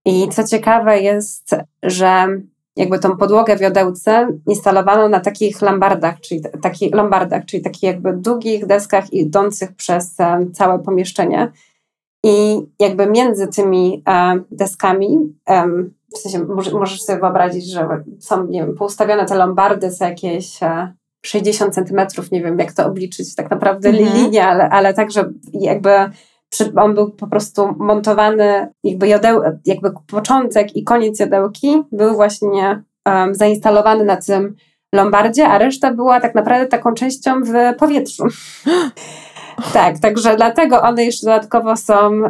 [0.06, 2.28] I co ciekawe jest, że
[2.76, 8.66] jakby tą podłogę wiodełce instalowano na takich lombardach, czyli, taki, lombardach, czyli takich jakby długich
[8.66, 11.52] deskach idących przez e, całe pomieszczenie.
[12.24, 15.18] I jakby między tymi e, deskami,
[16.14, 20.60] w sensie możesz sobie wyobrazić, że są, nie wiem, poustawione te lombardy za jakieś
[21.26, 24.18] 60 e, centymetrów, nie wiem jak to obliczyć, tak naprawdę mhm.
[24.18, 25.90] linie, ale, ale tak, że jakby
[26.76, 33.36] on był po prostu montowany, jakby, jodeł, jakby początek i koniec jodełki był właśnie um,
[33.36, 34.56] zainstalowany na tym
[34.96, 38.24] lombardzie, a reszta była tak naprawdę taką częścią w powietrzu.
[39.74, 42.22] tak, także dlatego one jeszcze dodatkowo są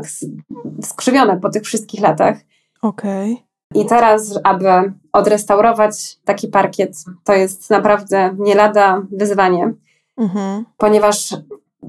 [0.82, 2.38] skrzywione po tych wszystkich latach.
[2.82, 3.34] Okej.
[3.34, 3.84] Okay.
[3.84, 9.74] I teraz, aby odrestaurować taki parkiet, to jest naprawdę nie lada wyzwanie,
[10.18, 10.66] mhm.
[10.78, 11.36] ponieważ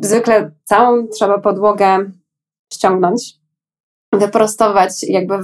[0.01, 2.11] zwykle całą trzeba podłogę
[2.73, 3.35] ściągnąć,
[4.13, 5.35] wyprostować, jakby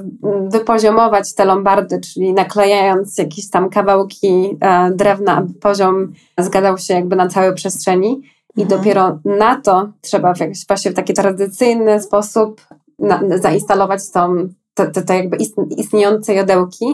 [0.48, 7.16] wypoziomować te lombardy, czyli naklejając jakieś tam kawałki e, drewna, aby poziom zgadzał się jakby
[7.16, 8.22] na całej przestrzeni.
[8.58, 8.68] I mhm.
[8.68, 12.60] dopiero na to trzeba w jakiś właśnie w taki tradycyjny sposób
[12.98, 15.36] na, zainstalować tą, te, te, te jakby
[15.76, 16.86] istniejące jodełki,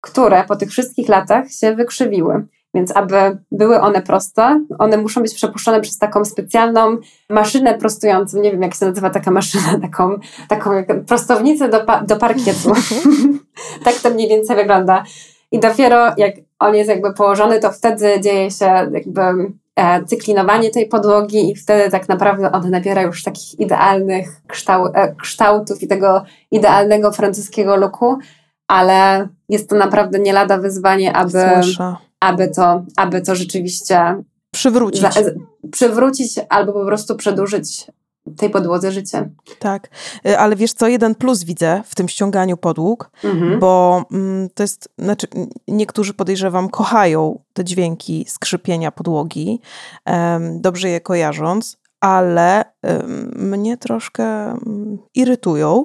[0.00, 2.46] które po tych wszystkich latach się wykrzywiły.
[2.74, 6.96] Więc aby były one proste, one muszą być przepuszczone przez taką specjalną
[7.30, 8.40] maszynę prostującą.
[8.40, 10.18] Nie wiem, jak się nazywa taka maszyna, taką,
[10.48, 10.70] taką
[11.06, 12.72] prostownicę do, do parkietu.
[13.84, 15.04] tak to mniej więcej wygląda.
[15.52, 19.20] I dopiero jak on jest jakby położony, to wtedy dzieje się jakby
[20.06, 25.82] cyklinowanie tej podłogi i wtedy tak naprawdę on nabiera już takich idealnych kształ, e, kształtów
[25.82, 28.18] i tego idealnego francuskiego looku,
[28.68, 31.44] ale jest to naprawdę nie lada wyzwanie, aby,
[32.20, 34.22] aby, to, aby to rzeczywiście
[34.54, 35.00] przywrócić.
[35.00, 35.10] Za,
[35.70, 37.86] przywrócić albo po prostu przedłużyć
[38.36, 39.30] tej podłodze życie.
[39.58, 39.88] Tak,
[40.26, 43.58] y, ale wiesz co, jeden plus widzę w tym ściąganiu podłóg, mhm.
[43.60, 45.26] bo mm, to jest, znaczy
[45.68, 49.60] niektórzy podejrzewam kochają te dźwięki skrzypienia podłogi,
[50.60, 52.64] dobrze je kojarząc, ale
[53.36, 55.84] mnie troszkę mm, irytują,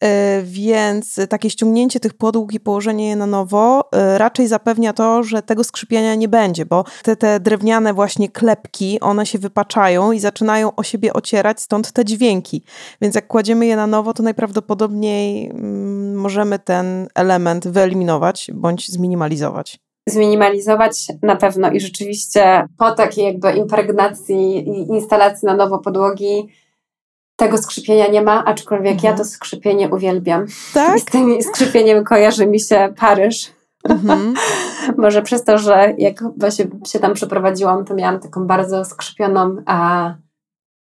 [0.00, 5.22] e, więc takie ściągnięcie tych podłóg i położenie je na nowo e, raczej zapewnia to,
[5.22, 10.20] że tego skrzypienia nie będzie, bo te, te drewniane właśnie klepki, one się wypaczają i
[10.20, 12.64] zaczynają o siebie ocierać, stąd te dźwięki.
[13.00, 19.83] Więc jak kładziemy je na nowo, to najprawdopodobniej mm, możemy ten element wyeliminować bądź zminimalizować
[20.08, 26.48] zminimalizować na pewno i rzeczywiście po takiej jakby impregnacji i instalacji na nowo podłogi
[27.36, 29.12] tego skrzypienia nie ma, aczkolwiek mhm.
[29.12, 30.46] ja to skrzypienie uwielbiam.
[30.74, 30.96] Tak?
[30.96, 33.52] I z tym skrzypieniem kojarzy mi się Paryż.
[33.88, 34.34] Mhm.
[34.98, 40.14] Może przez to, że jak właśnie się tam przeprowadziłam, to miałam taką bardzo skrzypioną, a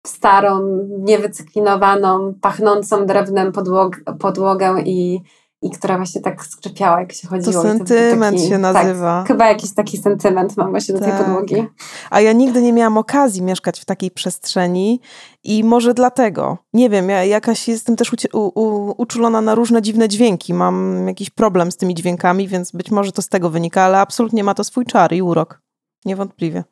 [0.07, 5.21] starą, niewycyklinowaną, pachnącą drewnem podłog podłogę i
[5.63, 7.53] i która właśnie tak skrzypiała, jak się chodziło.
[7.53, 9.19] To sentyment taki, się tak, nazywa.
[9.19, 11.25] Tak, chyba jakiś taki sentyment mam właśnie do tej tak.
[11.25, 11.67] podłogi.
[12.11, 15.01] A ja nigdy nie miałam okazji mieszkać w takiej przestrzeni
[15.45, 20.09] i może dlatego, nie wiem, ja jakaś jestem też u, u, uczulona na różne dziwne
[20.09, 20.55] dźwięki.
[20.55, 24.45] Mam jakiś problem z tymi dźwiękami, więc być może to z tego wynika, ale absolutnie
[24.45, 25.61] ma to swój czar i urok.
[26.05, 26.65] Niewątpliwie.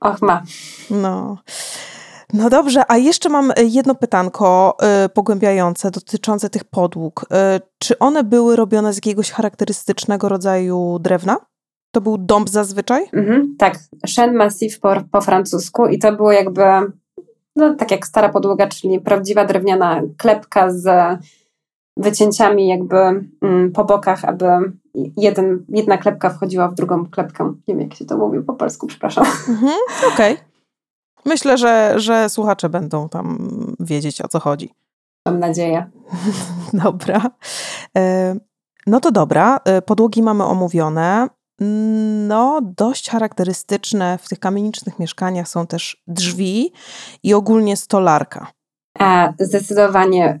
[0.00, 0.42] Och, ma.
[0.90, 1.38] No.
[2.32, 7.22] No dobrze, a jeszcze mam e, jedno pytanko y, pogłębiające dotyczące tych podłóg.
[7.22, 11.36] Y, czy one były robione z jakiegoś charakterystycznego rodzaju drewna?
[11.94, 13.04] To był dąb zazwyczaj?
[13.12, 16.62] Mhm, tak, chêne massif po, po francusku i to było jakby,
[17.56, 20.86] no tak jak stara podłoga, czyli prawdziwa drewniana klepka z
[21.96, 22.96] wycięciami jakby
[23.42, 24.46] mm, po bokach, aby
[25.16, 27.44] jeden, jedna klepka wchodziła w drugą klepkę.
[27.68, 29.24] Nie wiem, jak się to mówi po polsku, przepraszam.
[29.48, 29.72] Mhm,
[30.12, 30.32] Okej.
[30.32, 30.51] Okay.
[31.24, 33.38] Myślę, że, że słuchacze będą tam
[33.80, 34.74] wiedzieć o co chodzi.
[35.26, 35.90] Mam nadzieję.
[36.84, 37.30] dobra.
[37.96, 38.34] E,
[38.86, 41.28] no to dobra, e, podłogi mamy omówione.
[42.28, 46.72] no, dość charakterystyczne w tych kamienicznych mieszkaniach są też drzwi
[47.22, 48.52] i ogólnie stolarka.
[49.00, 50.40] E, zdecydowanie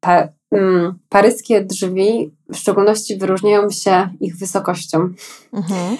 [0.00, 5.08] pa, mm, paryskie drzwi w szczególności wyróżniają się ich wysokością.
[5.52, 5.96] Mhm.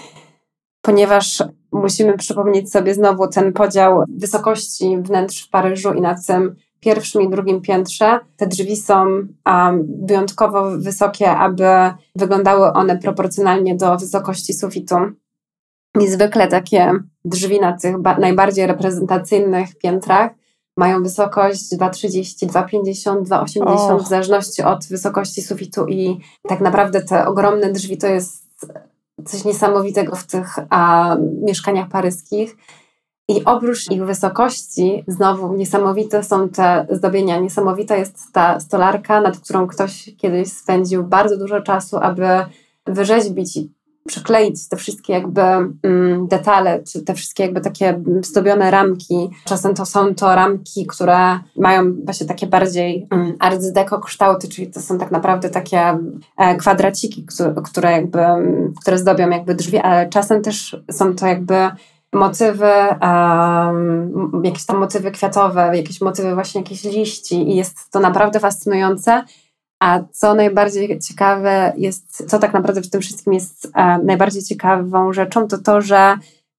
[0.82, 7.22] Ponieważ musimy przypomnieć sobie znowu ten podział wysokości wnętrz w Paryżu i na tym pierwszym
[7.22, 8.20] i drugim piętrze.
[8.36, 9.06] Te drzwi są
[9.46, 11.64] um, wyjątkowo wysokie, aby
[12.16, 14.96] wyglądały one proporcjonalnie do wysokości sufitu.
[16.00, 16.92] I zwykle takie
[17.24, 20.30] drzwi na tych najbardziej reprezentacyjnych piętrach
[20.76, 27.72] mają wysokość 2,30, 2,50, 2,80 w zależności od wysokości sufitu i tak naprawdę te ogromne
[27.72, 28.42] drzwi to jest
[29.24, 32.56] coś niesamowitego w tych a, mieszkaniach paryskich.
[33.28, 37.40] I oprócz ich wysokości, znowu niesamowite są te zdobienia.
[37.40, 42.26] Niesamowita jest ta stolarka, nad którą ktoś kiedyś spędził bardzo dużo czasu, aby
[42.86, 43.58] wyrzeźbić
[44.06, 49.30] przykleić te wszystkie jakby mm, detale, czy te wszystkie jakby takie zdobione ramki.
[49.44, 54.70] Czasem to są to ramki, które mają właśnie takie bardziej mm, art deco kształty, czyli
[54.70, 55.98] to są tak naprawdę takie
[56.36, 57.26] e, kwadraciki,
[57.64, 58.20] które, jakby,
[58.80, 61.70] które zdobią jakby drzwi, ale czasem też są to jakby
[62.12, 62.70] motywy,
[63.02, 69.24] um, jakieś tam motywy kwiatowe, jakieś motywy właśnie jakichś liści i jest to naprawdę fascynujące.
[69.82, 75.12] A co najbardziej ciekawe jest, co tak naprawdę w tym wszystkim jest e, najbardziej ciekawą
[75.12, 76.16] rzeczą, to to, że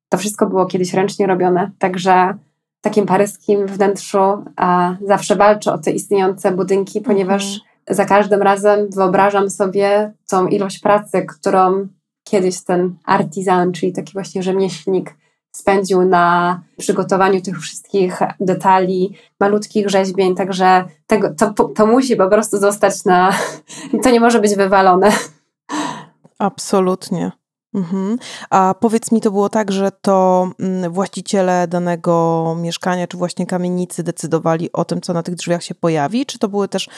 [0.10, 1.72] to wszystko było kiedyś ręcznie robione.
[1.80, 2.34] Także
[2.80, 7.64] w takim paryskim wnętrzu e, zawsze walczę o te istniejące budynki, ponieważ mhm.
[7.90, 11.88] za każdym razem wyobrażam sobie tą ilość pracy, którą
[12.24, 15.16] kiedyś ten artizan, czyli taki właśnie rzemieślnik,
[15.56, 22.58] spędził na przygotowaniu tych wszystkich detali, malutkich rzeźbień, także tego, to, to musi po prostu
[22.58, 23.32] zostać na.
[24.04, 25.12] To nie może być wywalone.
[26.40, 27.32] Absolutnie.
[27.74, 28.18] Mhm.
[28.50, 34.04] A powiedz mi, to było tak, że to mm, właściciele danego mieszkania, czy właśnie kamienicy
[34.04, 36.26] decydowali o tym, co na tych drzwiach się pojawi?
[36.26, 36.90] Czy to były też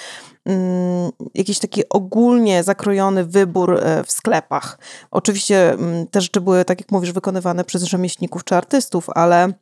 [0.45, 4.79] mm, jakiś taki ogólnie zakrojony wybór e, w sklepach?
[5.11, 9.53] Oczywiście mm, te rzeczy były, tak jak mówisz, wykonywane przez rzemieślników czy artystów, ale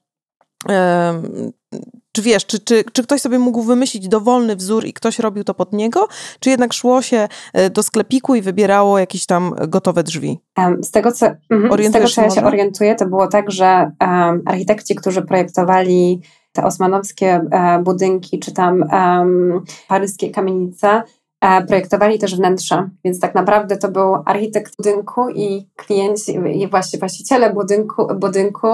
[2.13, 5.53] czy wiesz, czy, czy, czy ktoś sobie mógł wymyślić dowolny wzór i ktoś robił to
[5.53, 6.07] pod niego,
[6.39, 10.39] czy jednak szło się e, do sklepiku i wybierało jakieś tam gotowe drzwi?
[10.81, 14.41] Z tego, co, mhm, z tego, co ja się orientuję, to było tak, że um,
[14.45, 16.21] architekci, którzy projektowali
[16.51, 21.03] te osmanowskie e, budynki, czy tam um, paryskie kamienice,
[21.41, 26.99] e, projektowali też wnętrze, więc tak naprawdę to był architekt budynku i klienci, i właśnie
[26.99, 28.67] właściciele budynku, budynku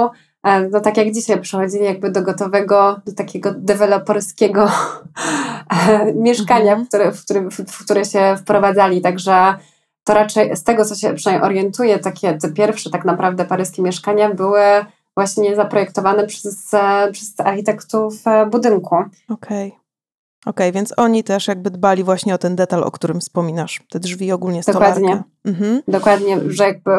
[0.43, 4.71] no tak jak dzisiaj przychodzili jakby do gotowego, do takiego deweloperskiego
[5.89, 6.85] e, mieszkania, mhm.
[6.85, 9.55] w, które, w, którym, w które się wprowadzali, także
[10.03, 14.33] to raczej z tego, co się przynajmniej orientuję, takie te pierwsze tak naprawdę paryskie mieszkania
[14.33, 14.61] były
[15.15, 18.13] właśnie zaprojektowane przez, e, przez architektów
[18.51, 18.95] budynku.
[18.95, 19.67] Okej.
[19.67, 19.79] Okay.
[20.45, 23.81] Okej, okay, więc oni też jakby dbali właśnie o ten detal, o którym wspominasz.
[23.89, 24.95] Te drzwi ogólnie stolarka.
[24.95, 25.23] Dokładnie.
[25.45, 25.81] Mhm.
[25.87, 26.91] Dokładnie, że jakby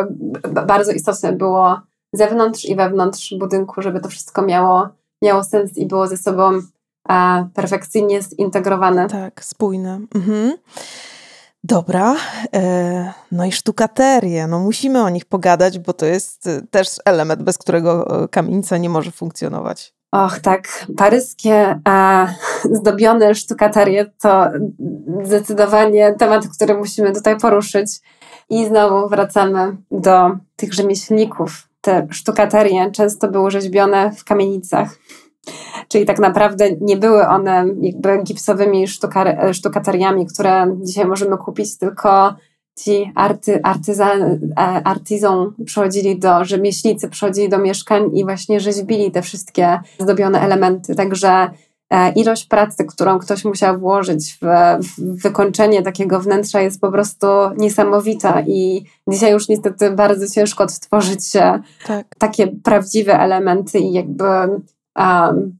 [0.66, 1.81] bardzo istotne było
[2.12, 4.88] zewnątrz i wewnątrz budynku, żeby to wszystko miało,
[5.23, 6.61] miało sens i było ze sobą
[7.09, 9.09] a, perfekcyjnie zintegrowane.
[9.09, 10.01] Tak, spójne.
[10.14, 10.57] Mhm.
[11.64, 12.16] Dobra,
[12.55, 17.42] e, no i sztukaterie, no musimy o nich pogadać, bo to jest e, też element,
[17.42, 19.94] bez którego e, kamienica nie może funkcjonować.
[20.12, 22.27] Och, tak, paryskie a,
[22.73, 24.46] zdobione sztukaterie to
[25.25, 28.01] zdecydowanie temat, który musimy tutaj poruszyć.
[28.51, 34.98] I znowu wracamy do tych rzemieślników, te sztukaterie często były rzeźbione w kamienicach.
[35.88, 38.86] Czyli tak naprawdę nie były one jakby gipsowymi
[39.52, 42.34] sztukateriami, które dzisiaj możemy kupić, tylko
[42.78, 49.22] ci arty, artyzan, e, artyzą przychodzili do, rzemieślnicy przychodzili do mieszkań i właśnie rzeźbili te
[49.22, 50.94] wszystkie zdobione elementy.
[50.94, 51.50] Także
[52.16, 54.44] ilość pracy, którą ktoś musiał włożyć w,
[54.85, 57.26] w, wykończenie takiego wnętrza jest po prostu
[57.57, 61.33] niesamowita i dzisiaj już niestety bardzo ciężko odtworzyć
[61.87, 62.07] tak.
[62.18, 64.24] takie prawdziwe elementy i jakby
[64.96, 65.59] um,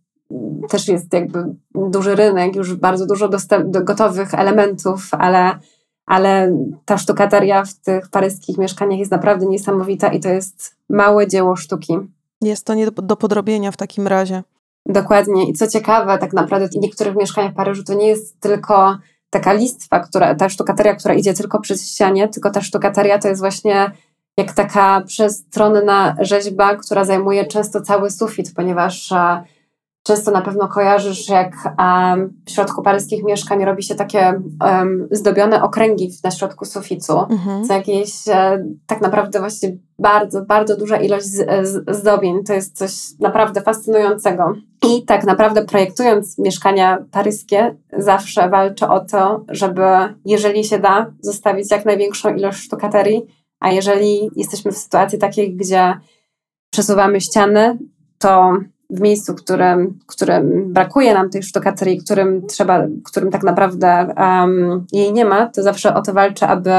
[0.69, 5.59] też jest jakby duży rynek, już bardzo dużo dostęp, gotowych elementów, ale,
[6.07, 6.53] ale
[6.85, 11.99] ta sztukateria w tych paryskich mieszkaniach jest naprawdę niesamowita i to jest małe dzieło sztuki.
[12.41, 14.43] Jest to nie do podrobienia w takim razie.
[14.93, 15.49] Dokładnie.
[15.49, 18.99] I co ciekawe, tak naprawdę w niektórych mieszkaniach w Paryżu to nie jest tylko
[19.31, 23.41] taka listwa, która, ta sztukateria, która idzie tylko przez ścianie, tylko ta sztukateria to jest
[23.41, 23.91] właśnie
[24.37, 29.13] jak taka przestronna rzeźba, która zajmuje często cały sufit, ponieważ
[30.11, 31.57] Często na pewno kojarzysz, jak
[32.47, 34.41] w środku paryskich mieszkań robi się takie
[35.11, 37.19] zdobione okręgi na środku sufitu.
[37.19, 37.69] Mhm.
[37.69, 42.45] To jakieś e, tak naprawdę właśnie bardzo, bardzo duża ilość z, zdobień.
[42.45, 44.53] To jest coś naprawdę fascynującego.
[44.87, 49.83] I tak naprawdę projektując mieszkania paryskie, zawsze walczę o to, żeby
[50.25, 53.23] jeżeli się da, zostawić jak największą ilość sztukaterii,
[53.61, 55.95] a jeżeli jesteśmy w sytuacji takiej, gdzie
[56.71, 57.79] przesuwamy ściany,
[58.19, 58.53] to
[58.91, 65.13] w miejscu, którym, którym brakuje nam tej sztukaterii, którym trzeba, którym tak naprawdę um, jej
[65.13, 66.71] nie ma, to zawsze o to walczę, aby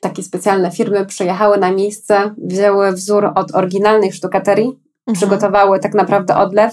[0.00, 5.14] takie specjalne firmy przyjechały na miejsce, wzięły wzór od oryginalnej sztukaterii, Mhm.
[5.14, 6.72] przygotowały tak naprawdę odlew,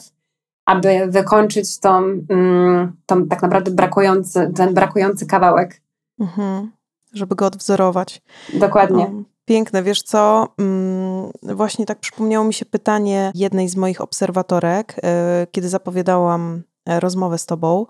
[0.66, 1.98] aby wykończyć tą,
[2.30, 5.82] mm, tą tak naprawdę brakujący, ten brakujący kawałek.
[6.20, 6.72] Mhm.
[7.14, 8.22] Żeby go odwzorować.
[8.54, 9.04] Dokładnie.
[9.04, 10.48] O, piękne, wiesz co?
[10.60, 17.00] Mm, Właśnie tak przypomniało mi się pytanie jednej z moich obserwatorek, e, kiedy zapowiadałam e,
[17.00, 17.86] rozmowę z tobą.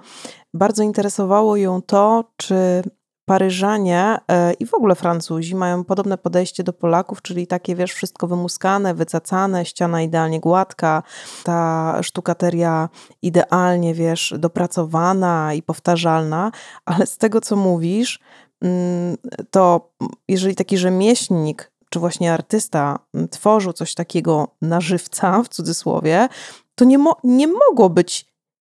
[0.54, 2.84] Bardzo interesowało ją to, czy
[3.26, 8.28] Paryżanie e, i w ogóle Francuzi mają podobne podejście do Polaków, czyli takie, wiesz, wszystko
[8.28, 11.04] wymuskane, wycacane, ściana idealnie gładka,
[11.43, 12.89] ta sztukateria
[13.22, 16.52] idealnie, wiesz, dopracowana i powtarzalna,
[16.86, 18.20] ale z tego, co mówisz,
[19.52, 19.89] to
[20.28, 26.30] jeżeli taki rzemieślnik czy właśnie artysta mm, tworzył coś takiego na żywca, w cudzysłowie,
[26.76, 28.26] to nie, mo- nie mogło być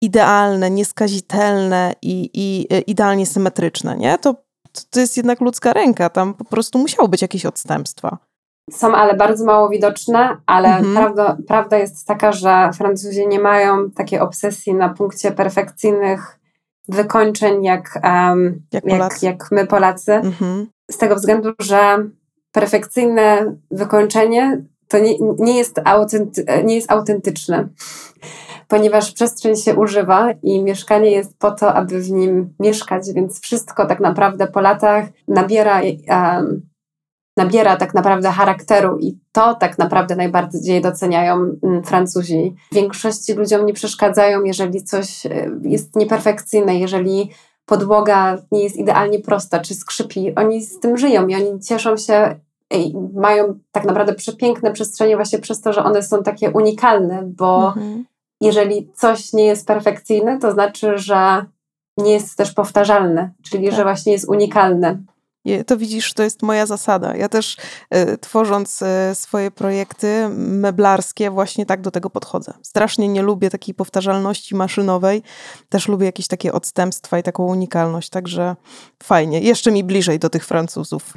[0.02, 4.18] idealne, nieskazitelne i, i e, idealnie symetryczne, nie?
[4.18, 4.34] To,
[4.90, 8.18] to jest jednak ludzka ręka, tam po prostu musiały być jakieś odstępstwa.
[8.70, 10.94] Są, ale bardzo mało widoczne, ale Mhm.
[10.94, 16.38] prawda, prawda jest taka, że Francuzi nie mają takiej obsesji na punkcie perfekcyjnych
[16.88, 20.12] wykończeń jak, em, Jak jak, jak my Polacy.
[20.12, 20.66] Mhm.
[20.90, 22.08] Z tego względu, że
[22.52, 27.68] perfekcyjne wykończenie to nie, nie, jest, autenty, nie jest autentyczne,
[28.68, 33.86] ponieważ przestrzeń się używa i mieszkanie jest po to, aby w nim mieszkać, więc wszystko
[33.86, 36.62] tak naprawdę po latach nabiera, em,
[37.36, 42.54] nabiera tak naprawdę charakteru i to tak naprawdę najbardziej doceniają mm, Francuzi.
[42.72, 47.30] W większości ludziom nie przeszkadzają, jeżeli coś e, jest nieperfekcyjne, jeżeli
[47.66, 50.34] podłoga nie jest idealnie prosta, czy skrzypi.
[50.34, 55.38] Oni z tym żyją i oni cieszą się i mają tak naprawdę przepiękne przestrzenie właśnie
[55.38, 58.04] przez to, że one są takie unikalne, bo Mhm.
[58.40, 61.44] jeżeli coś nie jest perfekcyjne, to znaczy, że
[61.98, 63.76] nie jest też powtarzalne, czyli Tak.
[63.76, 64.98] że właśnie jest unikalne.
[65.66, 67.16] To widzisz, to jest moja zasada.
[67.16, 67.56] Ja też
[67.90, 72.52] e, tworząc e, swoje projekty meblarskie właśnie tak do tego podchodzę.
[72.62, 75.22] Strasznie nie lubię takiej powtarzalności maszynowej.
[75.68, 78.56] Też lubię jakieś takie odstępstwa i taką unikalność, także
[79.02, 79.40] fajnie.
[79.40, 81.12] Jeszcze mi bliżej do tych Francuzów.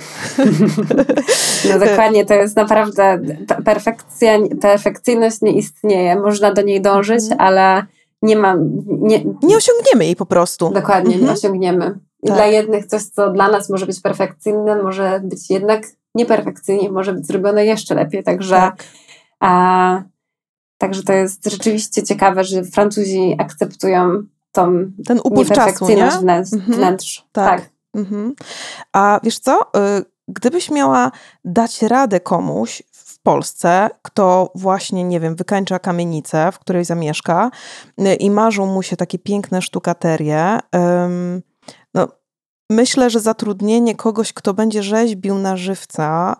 [1.73, 6.15] No dokładnie, to jest naprawdę pe- perfekcja, perfekcyjność nie istnieje.
[6.15, 7.41] Można do niej dążyć, Mhm.
[7.41, 7.85] ale
[8.21, 8.55] nie ma,
[8.87, 10.69] nie, Nie osiągniemy jej po prostu.
[10.69, 11.37] dokładnie nie Mhm.
[11.37, 11.99] osiągniemy.
[12.27, 12.37] I Tak.
[12.37, 15.83] dla jednych coś, co dla nas może być perfekcyjne, może być jednak
[16.15, 18.23] nieperfekcyjnie, może być zrobione jeszcze lepiej.
[18.23, 18.83] Także, Tak.
[19.39, 20.01] a,
[20.77, 25.95] także to jest rzeczywiście ciekawe, że Francuzi akceptują tą Ten upływ czasu, nie?
[25.95, 26.53] nieperfekcyjność wnętrz.
[26.53, 26.77] Mhm.
[26.77, 27.25] wnętrz.
[27.31, 27.61] Tak.
[27.61, 27.69] tak.
[27.95, 28.35] Mhm.
[28.93, 29.61] A wiesz co?
[29.61, 31.11] Y, Gdybyś miała
[31.45, 37.51] dać radę komuś w Polsce, kto właśnie, nie wiem, wykańcza kamienicę, w której zamieszka
[38.01, 40.79] y, i marzą mu się takie piękne sztukaterie, no,
[42.69, 46.35] myślę, że zatrudnienie kogoś, kto będzie rzeźbił na żywca,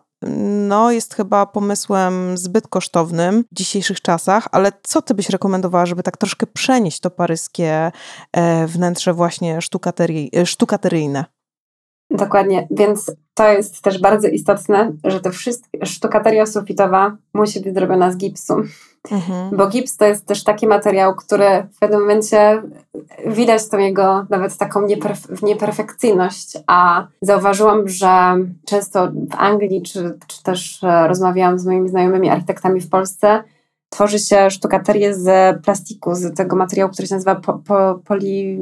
[0.67, 6.03] no, jest chyba pomysłem zbyt kosztownym w dzisiejszych czasach, ale co ty byś rekomendowała, żeby
[6.03, 7.91] tak troszkę przenieść to paryskie
[8.31, 9.59] e, wnętrze właśnie
[10.35, 11.25] e, sztukateryjne?
[12.11, 18.11] Dokładnie, więc to jest też bardzo istotne, że to wszystkie sztukateria sufitowa musi być zrobiona
[18.11, 18.53] z gipsu,
[19.11, 19.57] Mhm.
[19.57, 22.63] bo gips to jest też taki materiał, który w pewnym momencie
[23.27, 30.43] widać tą jego nawet taką nieperf- nieperfekcyjność, a zauważyłam, że często w Anglii, czy, czy
[30.43, 33.43] też e, rozmawiałam z moimi znajomymi architektami w Polsce,
[33.89, 38.59] tworzy się sztukaterię z plastiku, z tego materiału, który się nazywa po, po, poli...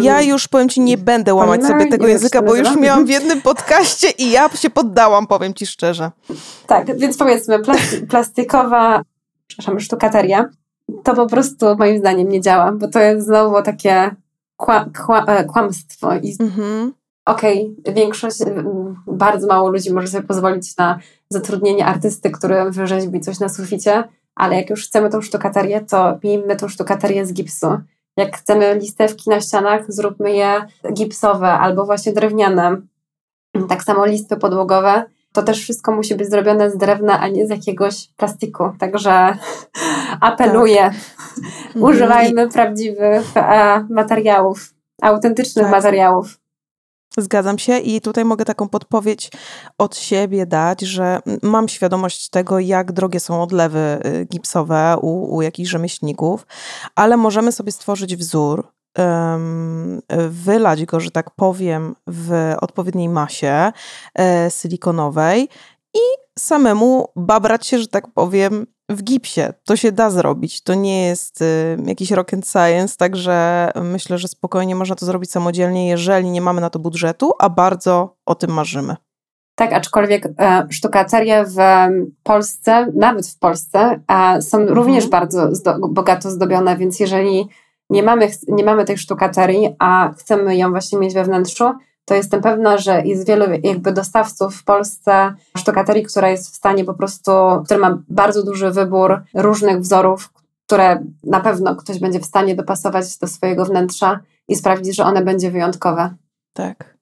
[0.00, 3.42] Ja już powiem ci, nie będę łamać sobie tego języka, bo już miałam w jednym
[3.42, 6.10] podcaście i ja się poddałam, powiem ci szczerze.
[6.66, 9.02] Tak, więc powiedzmy, plasty, plastikowa,
[9.46, 10.48] przepraszam, sztukateria,
[11.04, 14.10] to po prostu moim zdaniem nie działa, bo to jest znowu takie
[14.56, 16.14] kła, kła, e, kłamstwo.
[16.22, 16.92] I Mhm.
[17.26, 20.98] okej, większość, mm, bardzo mało ludzi może sobie pozwolić na
[21.30, 24.04] zatrudnienie artysty, który wyrzeźbi coś na suficie,
[24.34, 27.66] ale jak już chcemy tą sztukaterię, to miejmy tą sztukaterię z gipsu.
[28.16, 32.76] Jak chcemy listewki na ścianach, zróbmy je gipsowe albo właśnie drewniane.
[33.68, 35.04] Tak samo listwy podłogowe
[35.34, 38.70] to też wszystko musi być zrobione z drewna, a nie z jakiegoś plastiku.
[38.78, 39.36] Także
[40.20, 41.76] apeluję, tak.
[41.88, 45.72] używajmy prawdziwych e, materiałów, autentycznych tak.
[45.72, 46.38] materiałów.
[47.18, 49.30] Zgadzam się i tutaj mogę taką podpowiedź
[49.78, 55.42] od siebie dać, że mam świadomość tego, jak drogie są odlewy y, gipsowe u, u
[55.42, 56.46] jakichś rzemieślników,
[56.94, 58.74] ale możemy sobie stworzyć wzór,
[60.28, 63.72] wylać go, że tak powiem, w odpowiedniej masie
[64.18, 65.48] e, silikonowej
[65.94, 65.98] i
[66.38, 69.40] samemu babrać się, że tak powiem, w gipsie.
[69.64, 70.62] To się da zrobić.
[70.62, 75.88] To nie jest y, jakiś rocket science, także myślę, że spokojnie można to zrobić samodzielnie,
[75.88, 78.96] jeżeli nie mamy na to budżetu, a bardzo o tym marzymy.
[79.54, 81.56] Tak, aczkolwiek e, sztukaterie w
[82.22, 84.76] Polsce, nawet w Polsce, e, są mhm.
[84.76, 87.48] również bardzo zdo, bogato zdobione, więc jeżeli
[87.90, 91.64] nie mamy, nie mamy tej sztukaterii, a chcemy ją właśnie mieć we wnętrzu,
[92.04, 96.84] to jestem pewna, że jest wielu jakby dostawców w Polsce sztukaterii, która jest w stanie
[96.84, 97.30] po prostu,
[97.64, 100.32] który ma bardzo duży wybór różnych wzorów,
[100.66, 105.22] które na pewno ktoś będzie w stanie dopasować do swojego wnętrza i sprawić, że one
[105.22, 106.14] będzie wyjątkowe.
[106.52, 106.94] Tak.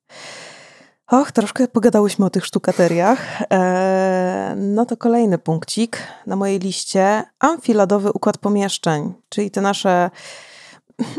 [1.06, 3.18] Och, troszkę pogadałyśmy o tych sztukateriach.
[3.50, 7.24] Eee, no to kolejny punkcik na mojej liście.
[7.40, 10.10] Amfiladowy układ pomieszczeń, czyli te nasze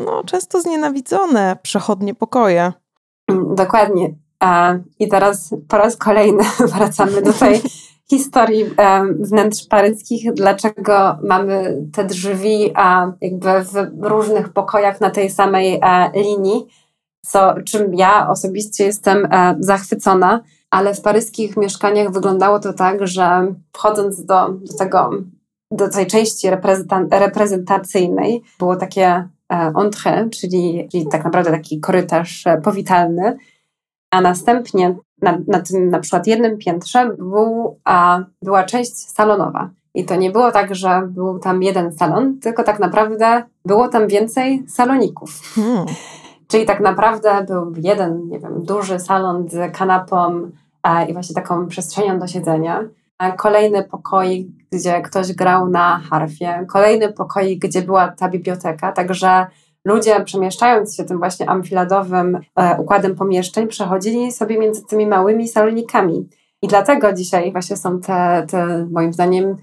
[0.05, 2.73] no, często znienawidzone przechodnie pokoje.
[3.55, 4.15] Dokładnie.
[4.99, 6.43] I teraz po raz kolejny
[6.75, 7.61] wracamy do tej
[8.09, 8.65] historii
[9.19, 12.73] wnętrz paryskich, dlaczego mamy te drzwi
[13.21, 16.67] jakby w różnych pokojach na tej samej e, linii,
[17.25, 23.53] co, czym ja osobiście jestem e, zachwycona, ale w paryskich mieszkaniach wyglądało to tak, że
[23.73, 25.09] wchodząc do, do tego,
[25.71, 26.47] do tej części
[27.11, 29.27] reprezentacyjnej, było takie e,
[29.73, 33.37] entrée, czyli, czyli tak naprawdę taki korytarz powitalny,
[34.11, 39.69] a następnie na, na tym na przykład jednym piętrze był, a, była część salonowa.
[39.95, 44.07] I to nie było tak, że był tam jeden salon, tylko tak naprawdę było tam
[44.07, 45.41] więcej saloników.
[45.55, 45.85] Hmm.
[46.47, 50.49] Czyli tak naprawdę był jeden, nie wiem, duży salon z kanapą
[50.83, 52.83] a, i właśnie taką przestrzenią do siedzenia.
[53.23, 56.65] A kolejny pokoi, gdzie ktoś grał na harfie.
[56.69, 58.91] Kolejny pokoi, gdzie była ta biblioteka.
[58.91, 59.45] Także
[59.85, 66.29] ludzie przemieszczając się tym właśnie amfiladowym e, układem pomieszczeń, przechodzili sobie między tymi małymi salonikami.
[66.61, 69.57] I dlatego dzisiaj właśnie są te, te moim zdaniem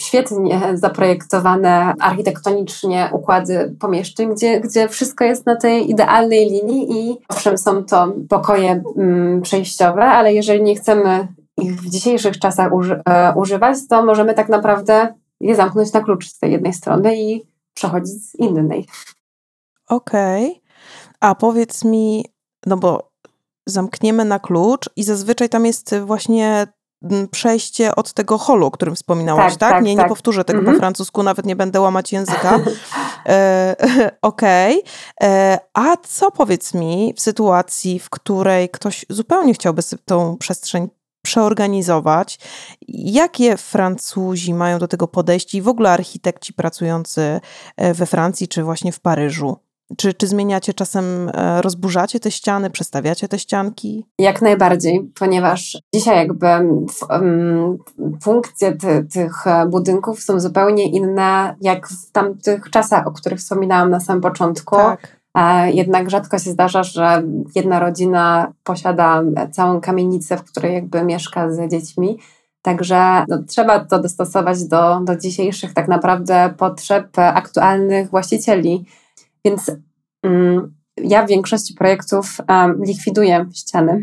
[0.00, 7.58] świetnie zaprojektowane architektonicznie układy pomieszczeń, gdzie, gdzie wszystko jest na tej idealnej linii i owszem
[7.58, 11.28] są to pokoje mm, przejściowe, ale jeżeli nie chcemy
[11.62, 16.28] ich w dzisiejszych czasach uży, e, używać, to możemy tak naprawdę je zamknąć na klucz
[16.28, 18.86] z tej jednej strony i przechodzić z innej.
[19.88, 20.46] Okej.
[20.50, 20.60] Okay.
[21.20, 22.24] A powiedz mi,
[22.66, 23.10] no bo
[23.66, 26.66] zamkniemy na klucz i zazwyczaj tam jest właśnie
[27.02, 29.60] mm, przejście od tego holu, o którym wspominałaś, tak?
[29.60, 29.70] tak?
[29.70, 30.04] tak nie, tak.
[30.04, 30.78] nie powtórzę tego po mhm.
[30.78, 32.60] francusku, nawet nie będę łamać języka.
[33.26, 33.76] e,
[34.22, 34.78] Okej.
[34.80, 35.28] Okay.
[35.28, 40.88] E, a co powiedz mi w sytuacji, w której ktoś zupełnie chciałby tą przestrzeń
[41.28, 42.38] przeorganizować.
[42.88, 47.40] Jakie Francuzi mają do tego podejście i w ogóle architekci pracujący
[47.76, 49.56] e, we Francji czy właśnie w Paryżu?
[49.96, 54.06] Czy, czy zmieniacie czasem, e, rozburzacie te ściany, przestawiacie te ścianki?
[54.18, 56.46] Jak najbardziej, ponieważ dzisiaj jakby
[57.10, 57.78] um,
[58.22, 64.00] funkcje ty, tych budynków są zupełnie inne jak w tamtych czasach, o których wspominałam na
[64.00, 64.76] samym początku.
[64.76, 65.17] Tak.
[65.72, 67.22] Jednak rzadko się zdarza, że
[67.54, 69.22] jedna rodzina posiada
[69.52, 72.18] całą kamienicę, w której jakby mieszka z dziećmi.
[72.62, 78.84] Także no, trzeba to dostosować do, do dzisiejszych tak naprawdę potrzeb aktualnych właścicieli.
[79.44, 79.70] Więc
[80.22, 84.02] um, ja w większości projektów um, likwiduję ściany.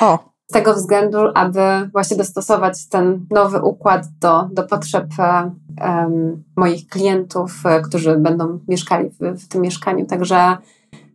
[0.00, 0.35] O.
[0.50, 1.60] Z tego względu, aby
[1.92, 9.10] właśnie dostosować ten nowy układ do, do potrzeb um, moich klientów, e, którzy będą mieszkali
[9.10, 10.06] w, w, tym mieszkaniu.
[10.06, 10.56] Także,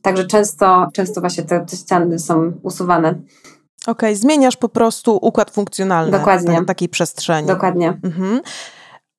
[0.02, 3.10] także często, często właśnie te, te ściany są usuwane.
[3.10, 6.56] Okej, okay, zmieniasz po prostu układ funkcjonalny Dokładnie.
[6.56, 7.48] Tak, takiej przestrzeni.
[7.48, 8.00] Dokładnie.
[8.04, 8.42] Mhm.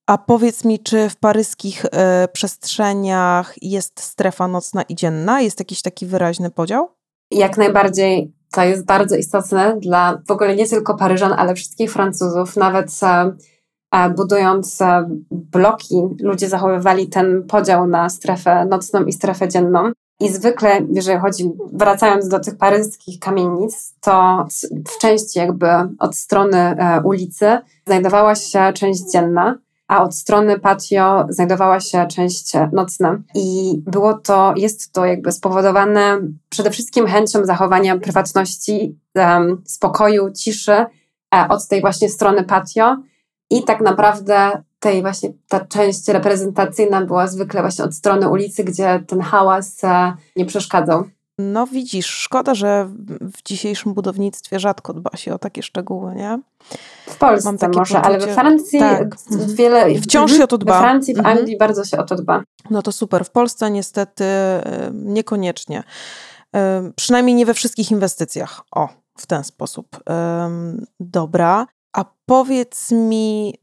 [0.07, 1.89] A powiedz mi, czy w paryskich y,
[2.33, 5.41] przestrzeniach jest strefa nocna i dzienna?
[5.41, 6.89] Jest jakiś taki wyraźny podział?
[7.31, 8.33] Jak najbardziej.
[8.53, 12.57] To jest bardzo istotne dla w ogóle nie tylko Paryżan, ale wszystkich Francuzów.
[12.57, 13.33] Nawet e,
[13.93, 19.93] e budując e, bloki, ludzie zachowywali ten podział na strefę nocną i strefę dzienną.
[20.21, 24.47] I zwykle, jeżeli chodzi, wracając do tych paryskich kamienic, to
[24.89, 29.59] w części jakby od strony ulicy znajdowała się część dzienna,
[29.93, 33.19] a od strony patio znajdowała się część nocna.
[33.35, 38.99] I było to, jest to jakby spowodowane przede wszystkim chęcią zachowania prywatności,
[39.65, 42.97] spokoju, ciszy e, od tej właśnie strony patio
[43.51, 49.05] i tak naprawdę tej właśnie ta część reprezentacyjna była zwykle właśnie od strony ulicy, gdzie
[49.07, 51.05] ten hałas e, nie przeszkadzał.
[51.43, 52.89] No widzisz, szkoda, że
[53.21, 56.39] w dzisiejszym budownictwie rzadko dba się o takie szczegóły, nie?
[57.07, 58.01] W Polsce może, poczucie...
[58.01, 59.17] ale we Francji tak.
[59.47, 60.01] wiele...
[60.01, 60.73] Wciąż się o to dba.
[60.73, 61.39] We Francji, w mhm.
[61.39, 62.43] Anglii bardzo się o to dba.
[62.71, 63.25] No to super.
[63.25, 64.25] W Polsce niestety
[64.93, 65.83] niekoniecznie.
[66.97, 68.61] Przynajmniej nie we wszystkich inwestycjach.
[68.71, 68.89] O,
[69.19, 70.01] w ten sposób.
[71.01, 71.67] Dobra.
[71.97, 73.59] A powiedz mi,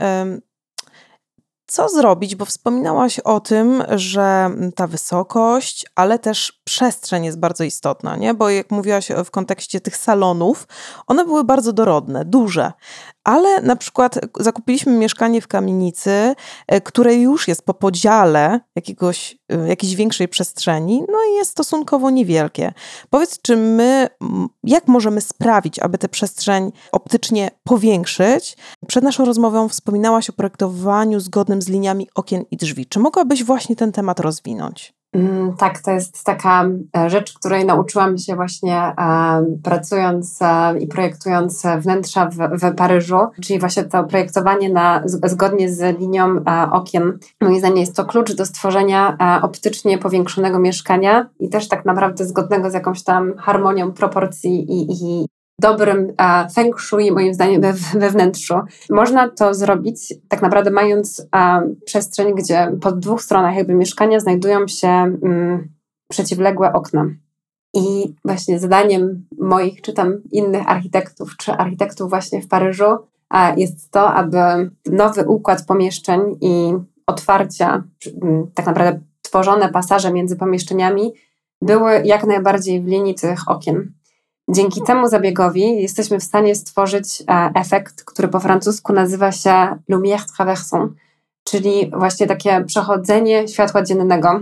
[1.67, 8.15] co zrobić, bo wspominałaś o tym, że ta wysokość, ale też przestrzeń jest bardzo istotna,
[8.15, 8.33] nie?
[8.33, 10.67] Bo jak mówiłaś w kontekście tych salonów,
[11.07, 12.71] one były bardzo dorodne, duże,
[13.23, 16.35] ale na przykład zakupiliśmy mieszkanie w kamienicy,
[16.67, 22.09] e, które już jest po podziale jakiegoś, e, jakiejś większej przestrzeni, no i jest stosunkowo
[22.09, 22.73] niewielkie.
[23.09, 24.07] Powiedz, czy my,
[24.63, 28.57] jak możemy sprawić, aby tę przestrzeń optycznie powiększyć?
[28.87, 32.85] Przed naszą rozmową wspominałaś o projektowaniu zgodnym z liniami okien i drzwi.
[32.85, 34.98] Czy mogłabyś właśnie ten temat rozwinąć?
[35.13, 36.65] Mm, tak, to jest taka
[36.97, 38.93] e, rzecz, której nauczyłam się właśnie e,
[39.63, 45.99] pracując e, i projektując wnętrza w, w, Paryżu, czyli właśnie to projektowanie na, zgodnie z
[45.99, 46.35] linią
[46.71, 47.19] okien.
[47.41, 52.71] Moim zdaniem jest to klucz do stworzenia optycznie powiększonego mieszkania i też tak naprawdę zgodnego
[52.71, 55.25] z jakąś tam harmonią proporcji i, i
[55.59, 58.55] dobrym e, feng shui, moim zdaniem, we, we wnętrzu.
[58.89, 64.67] Można to zrobić tak naprawdę mając e, przestrzeń, gdzie po dwóch stronach jakby mieszkania znajdują
[64.67, 65.69] się mm,
[66.11, 67.05] przeciwległe okna.
[67.73, 72.97] I właśnie zadaniem moich, czy tam innych architektów, czy architektów właśnie w Paryżu
[73.33, 76.73] e, jest to, aby nowy układ pomieszczeń i
[77.07, 77.83] otwarcia,
[78.53, 81.13] tak naprawdę tworzone pasaże między pomieszczeniami
[81.61, 83.91] były jak najbardziej w linii tych okien.
[84.51, 90.25] Dzięki temu zabiegowi jesteśmy w stanie stworzyć e, efekt, który po francusku nazywa się lumière
[90.35, 90.91] traversant,
[91.43, 94.41] czyli właśnie takie przechodzenie światła dziennego.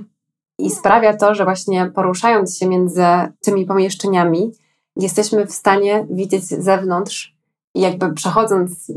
[0.60, 3.04] I sprawia to, że właśnie poruszając się między
[3.42, 4.52] tymi pomieszczeniami,
[4.96, 7.38] jesteśmy w stanie widzieć z zewnątrz
[7.76, 8.92] jakby przechodząc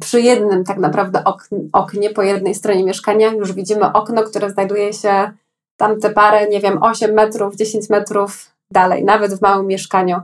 [0.00, 1.24] przy jednym tak naprawdę
[1.72, 5.32] oknie po jednej stronie mieszkania, już widzimy okno, które znajduje się
[5.76, 10.20] tam te parę, nie wiem, 8 metrów, 10 metrów dalej, nawet w małym mieszkaniu.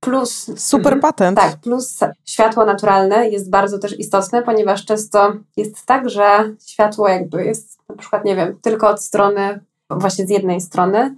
[0.00, 0.50] Plus.
[0.56, 1.38] Super mhm, patent.
[1.38, 7.44] Tak, plus światło naturalne jest bardzo też istotne, ponieważ często jest tak, że światło jakby
[7.44, 11.16] jest na przykład, nie wiem, tylko od strony, właśnie z jednej strony.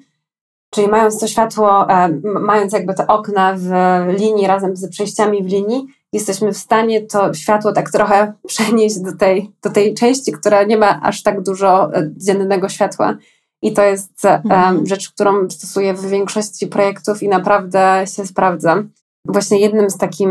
[0.70, 3.70] Czyli mając to światło, e, mając jakby te okna w
[4.18, 9.16] linii razem z przejściami w linii, jesteśmy w stanie to światło tak trochę przenieść do
[9.16, 13.16] tej, do tej części, która nie ma aż tak dużo e, dziennego światła.
[13.62, 14.86] I to jest mhm.
[14.86, 18.82] rzecz, którą stosuję w większości projektów i naprawdę się sprawdza.
[19.24, 20.28] Właśnie jednym z takich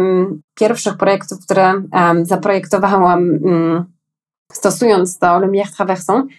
[0.55, 3.85] pierwszych projektów, które um, zaprojektowałam um,
[4.51, 6.31] stosując to Lumière Traversant,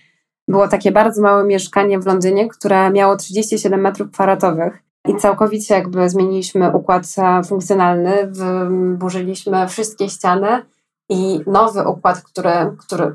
[0.49, 4.83] było takie bardzo małe mieszkanie w Londynie, które miało 37 metrów kwadratowych.
[5.09, 10.63] I całkowicie jakby zmieniliśmy układ e, funkcjonalny, wyburzyliśmy wszystkie ściany,
[11.09, 13.13] i nowy układ, który, który,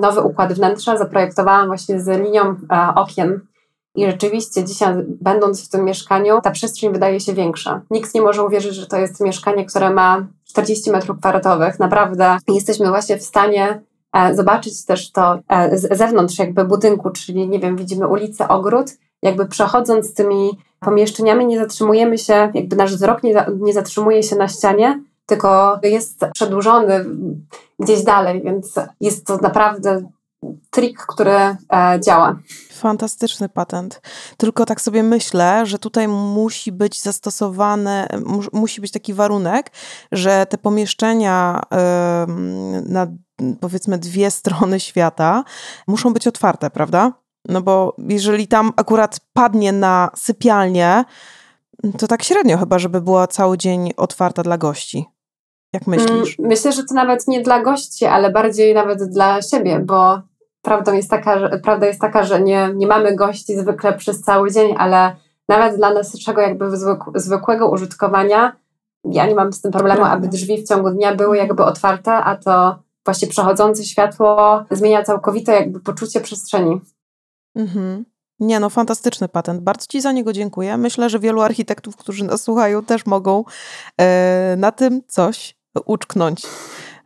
[0.00, 3.40] nowy układ wnętrza zaprojektowałam właśnie z linią e, okien.
[3.94, 7.80] I rzeczywiście dzisiaj, będąc w tym mieszkaniu, ta przestrzeń wydaje się większa.
[7.90, 11.78] Nikt nie może uwierzyć, że to jest mieszkanie, które ma 40 metrów kwadratowych.
[11.78, 13.82] Naprawdę jesteśmy właśnie w stanie
[14.12, 18.90] e, zobaczyć też to e, z zewnątrz jakby budynku, czyli nie wiem, widzimy ulicę, ogród,
[19.22, 24.48] jakby przechodząc tymi pomieszczeniami nie zatrzymujemy się, jakby nasz wzrok nie, nie zatrzymuje się na
[24.48, 27.04] ścianie, tylko jest przedłużony
[27.78, 30.02] gdzieś dalej, więc jest to naprawdę
[30.70, 31.56] trik, który e,
[32.00, 32.38] działa.
[32.72, 34.00] Fantastyczny patent.
[34.36, 38.08] Tylko tak sobie myślę, że tutaj musi być zastosowane,
[38.52, 39.70] musi być taki warunek,
[40.12, 41.60] że te pomieszczenia
[42.86, 43.06] na
[43.60, 45.44] powiedzmy dwie strony świata
[45.86, 47.12] muszą być otwarte, prawda?
[47.48, 51.04] No bo jeżeli tam akurat padnie na sypialnię,
[51.98, 55.06] to tak średnio chyba, żeby była cały dzień otwarta dla gości.
[55.72, 56.38] Jak myślisz?
[56.38, 60.20] Mm, myślę, że to nawet nie dla gości, ale bardziej nawet dla siebie, bo
[60.62, 64.50] prawdą jest taka, że, prawda jest taka, że nie, nie mamy gości zwykle przez cały
[64.50, 65.16] dzień, ale
[65.48, 66.66] nawet dla naszego jakby
[67.14, 68.56] zwykłego użytkowania
[69.04, 72.36] ja nie mam z tym problemu, aby drzwi w ciągu dnia były jakby otwarte, a
[72.36, 76.80] to właśnie przechodzące światło zmienia całkowite jakby poczucie przestrzeni.
[77.56, 78.04] Mhm.
[78.40, 79.60] Nie no, fantastyczny patent.
[79.60, 80.76] Bardzo Ci za niego dziękuję.
[80.76, 83.44] Myślę, że wielu architektów, którzy nas słuchają, też mogą
[84.00, 86.42] e, na tym coś uczknąć.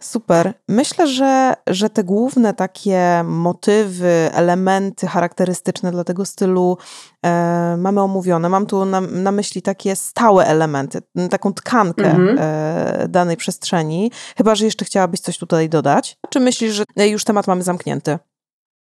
[0.05, 0.55] Super.
[0.69, 6.79] Myślę, że, że te główne takie motywy, elementy charakterystyczne dla tego stylu
[7.27, 8.49] e, mamy omówione.
[8.49, 10.99] Mam tu na, na, myśli takie stałe elementy,
[11.31, 12.39] taką tkankę mhm.
[12.41, 14.11] e, danej przestrzeni.
[14.37, 16.19] Chyba, że jeszcze chciałabyś coś tutaj dodać.
[16.31, 18.19] Czy myślisz, że już temat mamy zamknięty?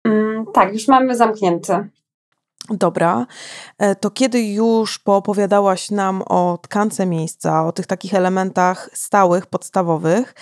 [0.05, 1.89] Mm, tak, już mamy zamknięty.
[2.70, 3.26] Dobra,
[3.78, 10.34] e, to kiedy już poopowiadałaś nam o tkance miejsca, o tych takich elementach stałych, podstawowych,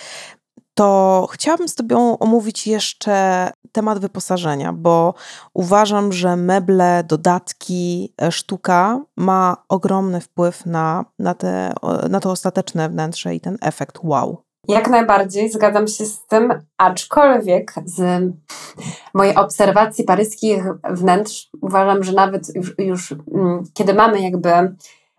[0.74, 5.14] to chciałabym z Tobą omówić jeszcze temat wyposażenia, bo
[5.54, 11.72] uważam, że meble, dodatki, e, sztuka ma ogromny wpływ na, na, te,
[12.08, 14.42] na to ostateczne wnętrze i ten efekt wow.
[14.68, 18.22] Jak najbardziej zgadzam się z tym, aczkolwiek z
[19.14, 24.50] mojej obserwacji paryskich wnętrz uważam, że nawet już, już mm, kiedy mamy jakby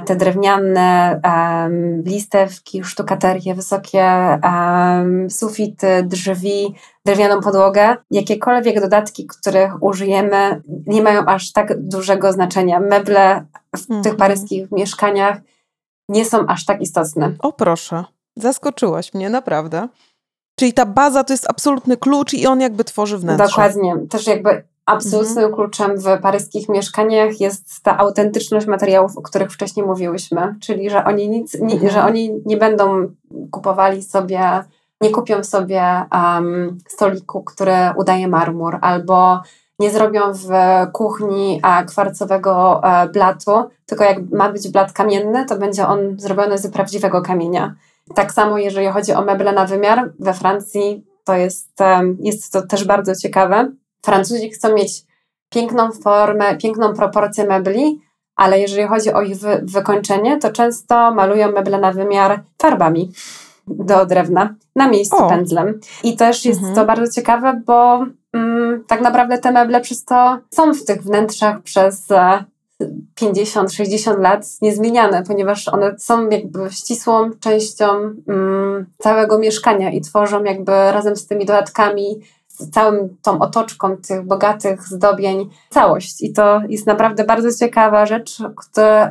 [0.05, 6.75] te drewniane um, listewki, sztukaterie, wysokie um, sufity, drzwi,
[7.05, 12.79] drewnianą podłogę, jakiekolwiek dodatki, których użyjemy, nie mają aż tak dużego znaczenia.
[12.79, 14.03] Meble w mm -hmm.
[14.03, 15.37] tych paryskich mieszkaniach
[16.09, 17.31] nie są aż tak istotne.
[17.39, 18.03] O proszę.
[18.35, 19.87] Zaskoczyłaś mnie, naprawdę.
[20.55, 23.47] Czyli ta baza to jest absolutny klucz i on jakby tworzy wnętrze.
[23.47, 23.95] Dokładnie.
[24.09, 25.53] Też jakby absolutnym mhm.
[25.53, 30.55] kluczem w paryskich mieszkaniach jest ta autentyczność materiałów, o których wcześniej mówiłyśmy.
[30.61, 31.91] Czyli, że oni nic, nie, mhm.
[31.91, 33.07] że oni nie będą
[33.51, 34.63] kupowali sobie,
[35.01, 39.41] nie kupią sobie um, stoliku, który udaje marmur, albo
[39.79, 40.49] nie zrobią w
[40.93, 43.51] kuchni a, kwarcowego a, e, blatu,
[43.85, 47.75] tylko jak ma być blat kamienny, to będzie on zrobiony z prawdziwego kamienia.
[48.15, 51.69] Tak samo jeżeli chodzi o meble na wymiar, we Francji to jest,
[52.19, 53.71] jest to też bardzo ciekawe.
[54.01, 55.03] Francuzi chcą mieć
[55.49, 58.01] piękną formę, piękną proporcję mebli,
[58.35, 63.11] ale jeżeli chodzi o ich wy wykończenie, to często malują meble na wymiar farbami
[63.67, 65.29] do drewna na miejscu o.
[65.29, 65.79] pędzlem.
[66.03, 66.75] I też jest mhm.
[66.75, 71.61] to bardzo ciekawe, bo mm, tak naprawdę te meble przez to są w tych wnętrzach
[71.61, 72.07] przez
[73.21, 77.85] 50-60 lat niezmieniane, ponieważ one są jakby ścisłą częścią
[78.27, 84.25] mm, całego mieszkania i tworzą jakby razem z tymi dodatkami, z całą tą otoczką tych
[84.25, 86.21] bogatych zdobień całość.
[86.21, 88.37] I to jest naprawdę bardzo ciekawa rzecz,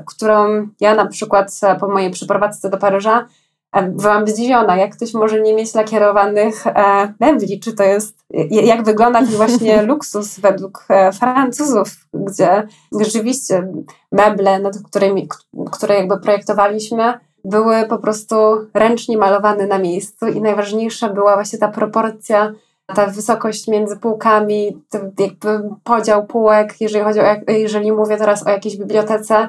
[0.07, 3.27] którą ja na przykład po mojej przeprowadzce do Paryża
[3.73, 9.23] byłam zdziwiona, jak ktoś może nie mieć lakierowanych e, mebli, czy to jest, jak wygląda
[9.37, 12.69] właśnie luksus według e, Francuzów, gdzie
[13.01, 13.73] rzeczywiście
[14.13, 15.29] meble, nad którymi,
[15.73, 17.15] które jakby projektowaliśmy,
[17.45, 18.35] były po prostu
[18.75, 22.53] ręcznie malowane na miejscu i najważniejsza była właśnie ta proporcja,
[22.95, 24.83] ta wysokość między półkami,
[25.19, 29.49] jakby podział półek, jeżeli chodzi o, jeżeli mówię teraz o jakiejś bibliotece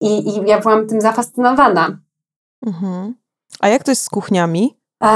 [0.00, 1.98] i, i ja byłam tym zafascynowana.
[2.66, 3.14] Mhm.
[3.60, 4.78] A jak to jest z kuchniami?
[5.04, 5.08] E,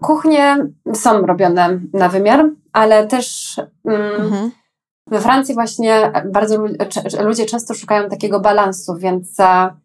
[0.00, 0.56] kuchnie
[0.94, 4.50] są robione na wymiar, ale też mm, mhm.
[5.06, 6.64] we Francji właśnie bardzo
[7.24, 9.36] ludzie często szukają takiego balansu, więc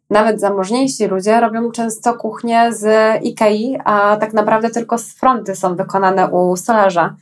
[0.09, 2.85] nawet zamożniejsi ludzie robią często kuchnię z
[3.23, 7.15] Ikei, a tak naprawdę tylko z fronty są wykonane u stolarza.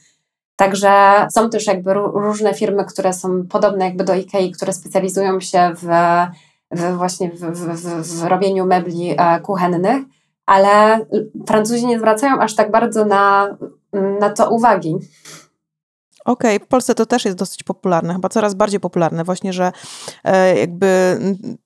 [0.56, 0.92] Także
[1.32, 5.88] są też jakby różne firmy, które są podobne jakby do Ikei, które specjalizują się w,
[6.72, 10.04] w właśnie w, w, w robieniu mebli e, kuchennych
[10.46, 11.06] ale
[11.48, 13.58] Francuzi nie zwracają aż tak bardzo na,
[14.20, 14.96] na to uwagi.
[16.26, 16.66] Okej, okay.
[16.66, 19.72] w Polsce to też jest dosyć popularne, chyba coraz bardziej popularne, właśnie, że
[20.24, 21.20] e, jakby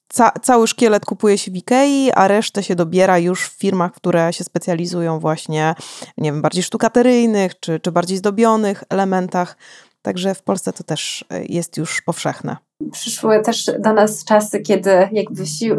[0.07, 4.33] ca cały szkielet kupuje się w Ikei, a resztę się dobiera już w firmach, które
[4.33, 5.75] się specjalizują właśnie,
[6.17, 9.57] nie wiem, bardziej sztukateryjnych, czy, czy bardziej zdobionych elementach.
[10.01, 12.57] Także w Polsce to też jest już powszechne
[12.91, 15.71] przyszły też do nas czasy, kiedy jakby si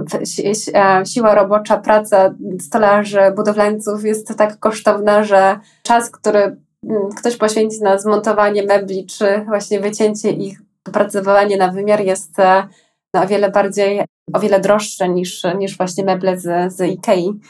[0.74, 7.82] e, siła robocza, praca stolarzy, budowlańców jest tak kosztowna, że czas, który mm, ktoś poświęci
[7.82, 12.68] na zmontowanie mebli, czy właśnie wycięcie ich, opracowanie na wymiar jest e,
[13.14, 17.40] no, o wiele bardziej, o wiele droższe niż, niż właśnie meble z, z Ikei.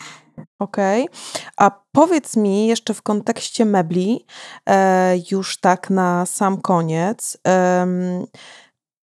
[0.59, 1.03] Okej.
[1.03, 1.15] Okay.
[1.57, 4.27] A powiedz mi jeszcze w kontekście mebli,
[4.69, 7.87] e, już tak na sam koniec, e,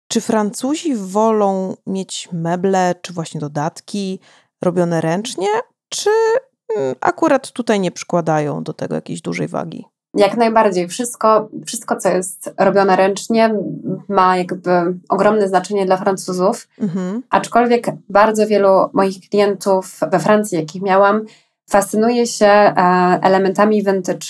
[0.09, 4.21] czy Francuzi wolą mieć meble, czy właśnie dodatki
[4.63, 5.49] robione ręcznie,
[5.89, 6.11] czy
[6.77, 9.85] mm, akurat tutaj nie przykładają do tego jakiejś dużej wagi?
[10.15, 10.89] Jak najbardziej.
[10.89, 13.55] Wszystko, wszystko, co jest robione ręcznie,
[14.09, 14.71] ma jakby
[15.09, 16.69] ogromne znaczenie dla Francuzów.
[16.81, 17.23] Mhm.
[17.31, 21.25] Aczkolwiek bardzo wielu moich klientów we Francji, jakich miałam,
[21.71, 22.73] fascynuje się e,
[23.23, 24.27] elementami vintage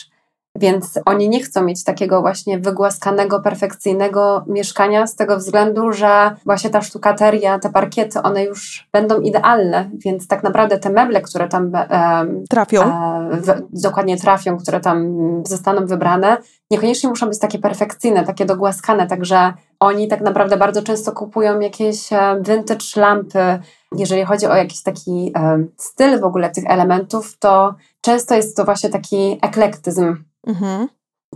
[0.59, 6.71] Więc oni nie chcą mieć takiego właśnie wygłaskanego, perfekcyjnego mieszkania z tego względu, że właśnie
[6.71, 11.71] ta sztukateria, te parkiety, one już będą idealne, więc tak naprawdę te meble, które tam
[11.75, 16.37] e, trafią, e, w, dokładnie trafią, które tam zostaną wybrane,
[16.71, 22.13] niekoniecznie muszą być takie perfekcyjne, takie dogłaskane, także oni tak naprawdę bardzo często kupują jakieś
[22.13, 23.59] e, vintage lampy.
[23.97, 28.65] Jeżeli chodzi o jakiś taki e, styl w ogóle tych elementów, to często jest to
[28.65, 30.17] właśnie taki eklektyzm.
[30.47, 30.89] Mhm.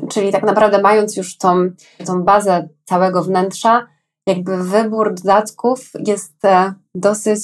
[0.08, 1.70] Czyli tak naprawdę mając już tą,
[2.06, 3.86] tą bazę całego wnętrza,
[4.26, 7.40] jakby wybór dodatków jest e, dosyć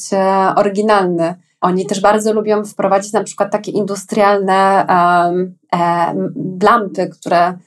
[0.57, 1.34] oryginalny.
[1.61, 6.14] Oni też bardzo lubią wprowadzić na przykład takie industrialne um, e,
[6.62, 7.59] lampy, które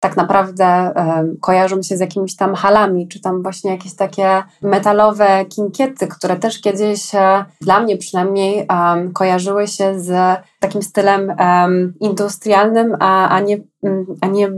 [0.00, 5.44] tak naprawdę um, kojarzą się z jakimiś tam halami, czy tam właśnie jakieś takie metalowe
[5.44, 11.94] kinkiety, które też kiedyś e, dla mnie przynajmniej um, kojarzyły się z takim stylem um,
[12.00, 14.50] industrialnym, a, a, nie, mm, a nie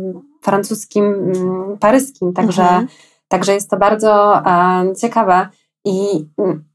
[0.42, 2.32] francuskim, mm, paryskim.
[2.32, 2.88] Także, mhm.
[3.28, 4.42] także jest to bardzo
[5.00, 5.48] ciekawe.
[5.84, 6.69] I mm,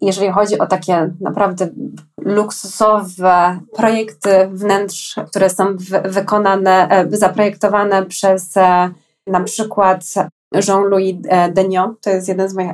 [0.00, 1.68] jeżeli chodzi o takie naprawdę
[2.20, 5.64] luksusowe projekty wnętrz, które są
[6.04, 8.90] wykonane, e, zaprojektowane przez e,
[9.26, 10.14] na przykład
[10.68, 12.70] Jean-Louis e, Degnon, to jest jeden z moich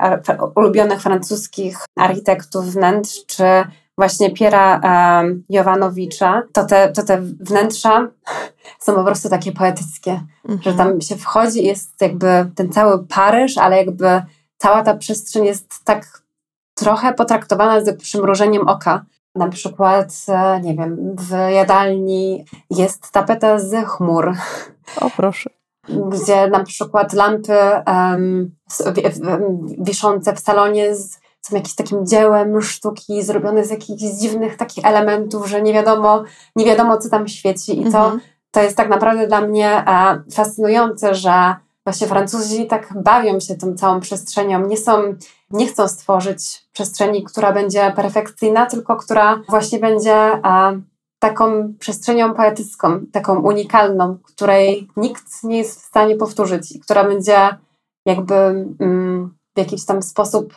[0.56, 3.44] ulubionych francuskich architektów wnętrz, czy
[3.98, 4.80] właśnie Piera
[5.48, 8.08] Jowanowicza, to te, to te wnętrza
[8.84, 10.62] są po prostu takie poetyckie, mhm.
[10.62, 14.22] że tam się wchodzi jest jakby ten cały Paryż, ale jakby
[14.56, 16.21] cała ta przestrzeń jest tak
[16.74, 19.04] trochę potraktowana z przymrużeniem oka.
[19.34, 24.32] Na przykład, e, nie wiem, w jadalni jest tapeta z chmur.
[25.00, 25.50] O proszę.
[25.88, 28.54] Gdzie na przykład lampy um,
[29.78, 35.48] wiszące w salonie z, są jakimś takim dziełem sztuki zrobione z jakichś dziwnych takich elementów,
[35.48, 36.24] że nie wiadomo,
[36.56, 37.80] nie wiadomo co tam świeci.
[37.80, 38.20] I to, mhm.
[38.50, 41.54] to jest tak naprawdę dla mnie e, fascynujące, że
[41.86, 44.66] właśnie Francuzi tak bawią się tą całą przestrzenią.
[44.66, 45.14] Nie są,
[45.50, 50.72] nie chcą stworzyć przestrzeni, która będzie perfekcyjna, tylko która właśnie będzie a,
[51.22, 57.48] taką przestrzenią poetycką, taką unikalną, której nikt nie jest w stanie powtórzyć i która będzie
[58.06, 58.34] jakby
[58.80, 60.54] mm, w jakiś tam sposób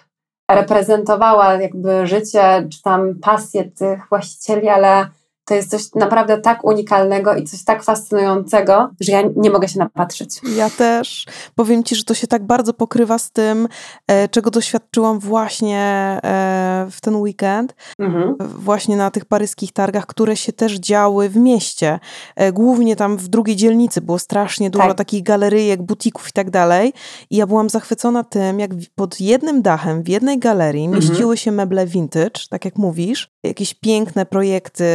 [0.51, 5.09] reprezentowała jakby życie czy tam pasję tych właścicieli, ale
[5.45, 9.79] to jest coś naprawdę tak unikalnego i coś tak fascynującego, że ja nie mogę się
[9.79, 10.41] napatrzeć.
[10.55, 11.25] Ja też.
[11.55, 13.67] Powiem Ci, że to się tak bardzo pokrywa z tym,
[14.07, 15.79] e, czego doświadczyłam właśnie
[16.23, 18.35] e, w ten weekend, mhm.
[18.39, 21.99] właśnie na tych paryskich targach, które się też działy w mieście.
[22.35, 24.97] E, głównie tam w drugiej dzielnicy było strasznie dużo tak.
[24.97, 26.93] takich galeryjek, butików i tak dalej.
[27.29, 31.03] I ja byłam zachwycona tym, jak pod jednym dachem, w jednej galerii mhm.
[31.03, 34.85] mieściły się meble vintage, tak jak mówisz, jakieś piękne projekty,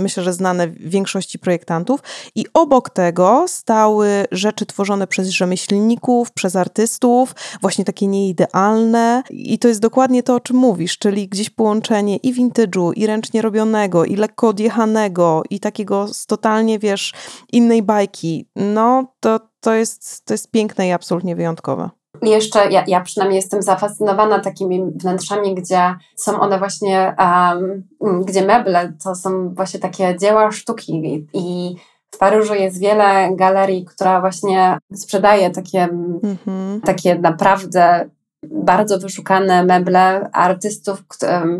[0.00, 2.00] myślę, że znane większości projektantów.
[2.34, 9.22] I obok tego stały rzeczy tworzone przez rzemieślników, przez artystów, właśnie takie nieidealne.
[9.30, 13.42] I to jest dokładnie to, o czym mówisz, czyli gdzieś połączenie i vintage'u, i ręcznie
[13.42, 17.12] robionego, i lekko odjechanego, i takiego totalnie, wiesz,
[17.52, 18.46] innej bajki.
[18.56, 23.62] No, to, to, jest, to jest piękne i absolutnie wyjątkowe jeszcze ja, ja przynajmniej jestem
[23.62, 30.52] zafascynowana takimi wnętrzami, gdzie są one właśnie, um, gdzie meble to są właśnie takie dzieła
[30.52, 31.76] sztuki i
[32.10, 36.80] w Paryżu jest wiele galerii, która właśnie sprzedaje takie, mm-hmm.
[36.84, 38.10] takie naprawdę
[38.42, 41.02] bardzo wyszukane meble artystów,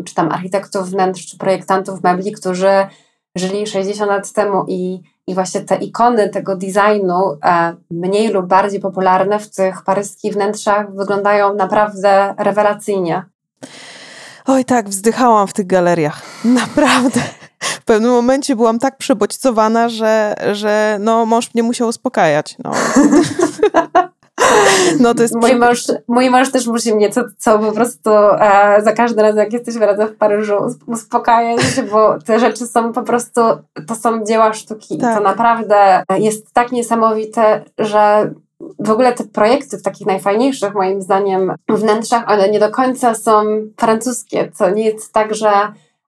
[0.05, 2.87] czy tam architektów wnętrz, czy projektantów mebli, którzy
[3.35, 8.79] żyli 60 lat temu i i właśnie te ikony tego designu, e, mniej lub bardziej
[8.79, 13.25] popularne w tych paryskich wnętrzach, wyglądają naprawdę rewelacyjnie.
[14.47, 16.21] Oj, tak, wzdychałam w tych galeriach.
[16.61, 17.21] Naprawdę.
[17.59, 22.55] W pewnym momencie byłam tak przebodźcowana, że, że no, mąż mnie musiał uspokajać.
[22.63, 22.71] No.
[24.99, 28.09] No to jest mój mąż, mój mąż też musi mnie co, co po prostu
[28.39, 31.61] e, za każdym razem, jak jesteśmy razem w Paryżu, uspokajać,
[31.91, 33.41] bo te rzeczy są po prostu,
[33.87, 34.97] to są dzieła sztuki.
[34.97, 35.17] Tak.
[35.17, 38.31] To naprawdę jest tak niesamowite, że
[38.79, 43.43] w ogóle te projekty w takich najfajniejszych, moim zdaniem, wnętrzach, one nie do końca są
[43.77, 44.51] francuskie.
[44.57, 45.51] To nie jest tak, że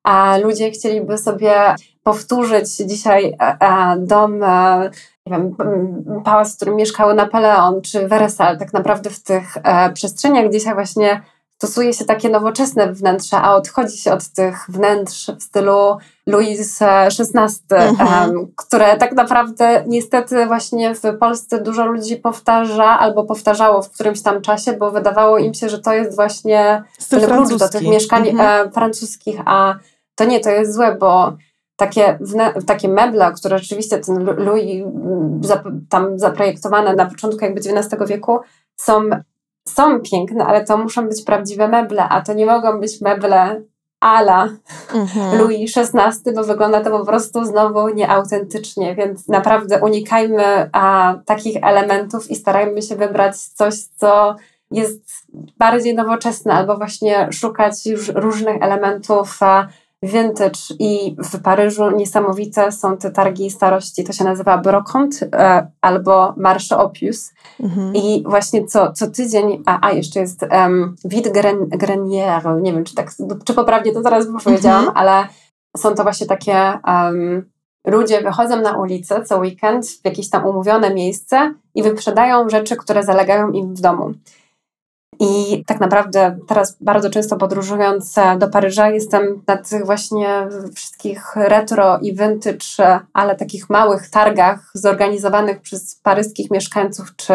[0.03, 1.53] a ludzie chcieliby sobie
[2.03, 4.89] powtórzyć dzisiaj a, dom a,
[5.25, 5.55] nie wiem,
[6.23, 11.21] pałac, w którym mieszkał Napoleon czy Weresal, tak naprawdę w tych e, przestrzeniach dzisiaj właśnie
[11.61, 15.97] stosuje się takie nowoczesne wnętrza, a odchodzi się od tych wnętrz w stylu
[16.27, 18.47] Louis XVI, mhm.
[18.55, 24.41] które tak naprawdę niestety właśnie w Polsce dużo ludzi powtarza albo powtarzało w którymś tam
[24.41, 26.83] czasie, bo wydawało im się, że to jest właśnie
[27.25, 28.67] klucz do tych mieszkań mhm.
[28.67, 29.75] E, francuskich, a
[30.15, 31.33] to nie, to jest złe, bo
[31.81, 32.19] takie,
[32.67, 34.85] takie meble, które rzeczywiście ten Louis
[35.89, 38.39] tam zaprojektowane na początku jakby XIX wieku
[38.75, 39.01] są,
[39.67, 43.61] są piękne, ale to muszą być prawdziwe meble, a to nie mogą być meble
[43.99, 44.49] ala
[44.93, 45.37] mhm.
[45.37, 52.31] Louis XVI, bo wygląda to po prostu znowu nieautentycznie, więc naprawdę unikajmy a, takich elementów
[52.31, 54.35] i starajmy się wybrać coś, co
[54.71, 55.01] jest
[55.57, 59.67] bardziej nowoczesne, albo właśnie szukać już różnych elementów a,
[60.03, 66.33] vintage i w Paryżu niesamowite są te targi starości, to się nazywa Brocante e, albo
[66.37, 67.95] Marche Opus mhm.
[67.95, 71.31] i właśnie co, co tydzień, a, a jeszcze jest um, Vide
[71.67, 73.11] Grenier, nie wiem czy tak,
[73.45, 74.97] czy poprawnie to zaraz powiedziałam, mhm.
[74.97, 75.27] ale
[75.77, 77.51] są to właśnie takie um,
[77.87, 83.03] ludzie wychodzą na ulicę co weekend w jakieś tam umówione miejsce i wyprzedają rzeczy, które
[83.03, 84.13] zalegają im w domu.
[85.23, 91.99] I tak naprawdę teraz bardzo często podróżując do Paryża jestem na tych właśnie wszystkich retro
[91.99, 97.33] i vintage, ale takich małych targach zorganizowanych przez paryskich mieszkańców czy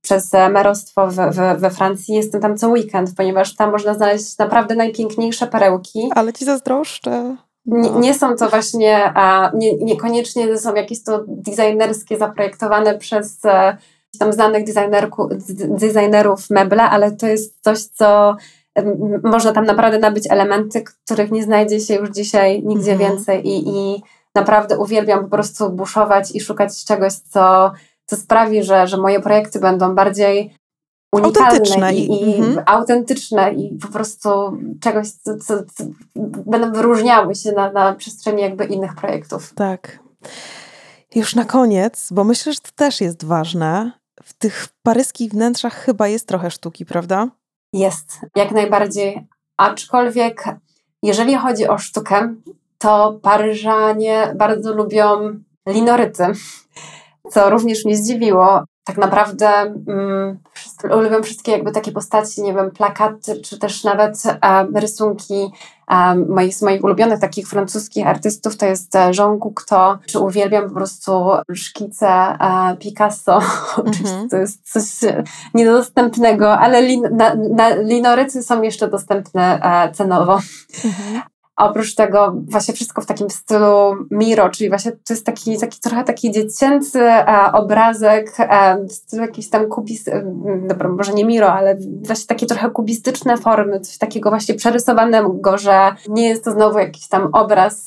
[0.00, 2.14] przez merostwo w, w, we Francji.
[2.14, 6.10] Jestem tam co weekend, ponieważ tam można znaleźć naprawdę najpiękniejsze perełki.
[6.14, 7.36] Ale ci zazdroszczę.
[7.66, 13.76] Nie, nie, są to właśnie, a nie, niekoniecznie są jakieś to designerskie, zaprojektowane przez e,
[14.18, 14.64] tam znanych
[15.68, 18.36] designerów meble, ale to jest coś, co
[19.22, 23.10] można tam naprawdę nabyć elementy, których nie znajdzie się już dzisiaj nigdzie mhm.
[23.10, 24.02] więcej i, i
[24.34, 27.72] naprawdę uwielbiam po prostu buszować i szukać czegoś, co,
[28.06, 30.54] co sprawi, że, że moje projekty będą bardziej
[31.12, 32.62] unikalne i, i, i mhm.
[32.66, 34.28] autentyczne i po prostu
[34.80, 35.84] czegoś, co, co, co
[36.46, 39.54] będą wyróżniały się na, na przestrzeni jakby innych projektów.
[39.54, 39.98] Tak.
[41.14, 43.92] Już na koniec, bo myślę, że to też jest ważne,
[44.22, 47.28] w tych paryskich wnętrzach chyba jest trochę sztuki, prawda?
[47.72, 49.26] Jest, jak najbardziej.
[49.56, 50.44] Aczkolwiek,
[51.02, 52.34] jeżeli chodzi o sztukę,
[52.78, 55.34] to Paryżanie bardzo lubią
[55.68, 56.24] linoryty,
[57.30, 58.64] co również mnie zdziwiło.
[58.88, 59.48] Tak naprawdę
[59.88, 60.38] mm,
[60.84, 65.50] lubią wszystkie jakby takie postaci, nie wiem, plakaty, czy też nawet e, rysunki
[66.28, 70.74] moich, z moich ulubionych takich francuskich artystów to jest e, Jean Cocteau, czy uwielbiam po
[70.74, 71.12] prostu
[71.54, 73.40] szkice e, Picasso.
[73.76, 74.30] Oczywiście mm -hmm.
[74.30, 75.12] to jest coś
[75.54, 80.32] niedostępnego, ale lin, na, na, linorycy są jeszcze dostępne e, cenowo.
[80.84, 81.37] Mm -hmm.
[81.58, 85.80] A oprócz tego właśnie wszystko w takim stylu Miro, czyli właśnie to jest taki, taki
[85.80, 90.22] trochę taki dziecięcy e, obrazek e, w stylu jakiś tam kubis, e,
[90.68, 95.94] dobra, może nie Miro, ale właśnie takie trochę kubistyczne formy, coś takiego właśnie przerysowanego, że
[96.08, 97.86] nie jest to znowu jakiś tam obraz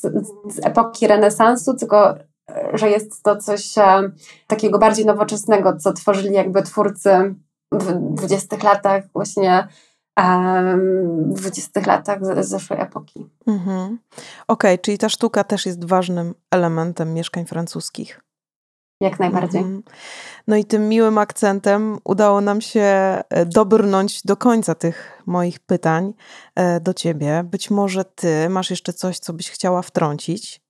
[0.54, 2.14] z epoki renesansu, tylko
[2.50, 4.10] e, że jest to coś e,
[4.46, 7.34] takiego bardziej nowoczesnego, co tworzyli jakby twórcy
[7.72, 9.68] w dwudziestych latach właśnie
[10.16, 13.26] w 20 latach zeszłej epoki.
[13.46, 13.98] Mhm.
[14.46, 18.20] Okej, okay, czyli ta sztuka też jest ważnym elementem mieszkań francuskich.
[19.00, 19.60] Jak najbardziej.
[19.60, 19.82] Mhm.
[20.46, 26.14] No i tym miłym akcentem udało nam się e, dobrnąć do końca tych moich pytań
[26.54, 27.42] e, do ciebie.
[27.44, 30.61] Być może ty masz jeszcze coś, co byś chciała wtrącić?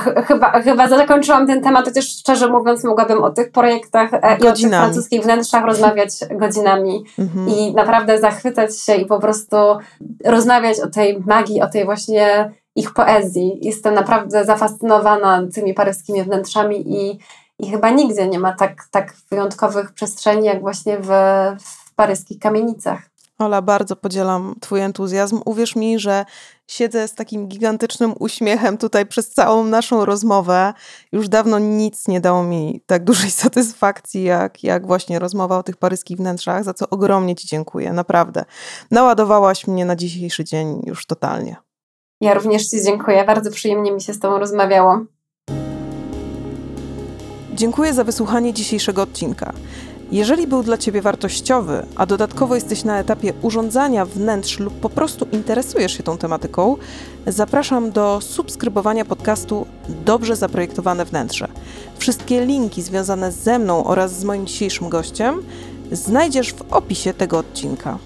[0.00, 4.34] Chyba, chyba zakończyłam ten temat, chociaż szczerze mówiąc mogłabym o tych projektach godzinami.
[4.34, 7.48] E, i o tych francuskich wnętrzach rozmawiać godzinami mhm.
[7.48, 9.56] i naprawdę zachwycać się i po prostu
[10.24, 13.58] rozmawiać o tej magii, o tej właśnie ich poezji.
[13.60, 17.18] Jestem naprawdę zafascynowana tymi paryskimi wnętrzami i,
[17.58, 21.08] i chyba nigdzie nie ma tak, tak wyjątkowych przestrzeni jak właśnie w,
[21.60, 23.11] w paryskich kamienicach.
[23.42, 25.40] Ola, bardzo podzielam Twój entuzjazm.
[25.44, 26.24] Uwierz mi, że
[26.68, 30.72] siedzę z takim gigantycznym uśmiechem tutaj przez całą naszą rozmowę.
[31.12, 35.76] Już dawno nic nie dało mi tak dużej satysfakcji, jak, jak właśnie rozmowa o tych
[35.76, 38.44] paryskich wnętrzach, za co ogromnie Ci dziękuję, naprawdę.
[38.90, 41.56] Naładowałaś mnie na dzisiejszy dzień już totalnie.
[42.20, 45.00] Ja również Ci dziękuję, bardzo przyjemnie mi się z Tobą rozmawiało.
[47.54, 49.52] Dziękuję za wysłuchanie dzisiejszego odcinka.
[50.12, 55.26] Jeżeli był dla Ciebie wartościowy, a dodatkowo jesteś na etapie urządzania wnętrz lub po prostu
[55.32, 56.76] interesujesz się tą tematyką,
[57.26, 59.66] zapraszam do subskrybowania podcastu
[60.04, 61.48] Dobrze Zaprojektowane Wnętrze.
[61.98, 65.42] Wszystkie linki związane ze mną oraz z moim dzisiejszym gościem
[65.92, 67.98] znajdziesz w opisie tego odcinka.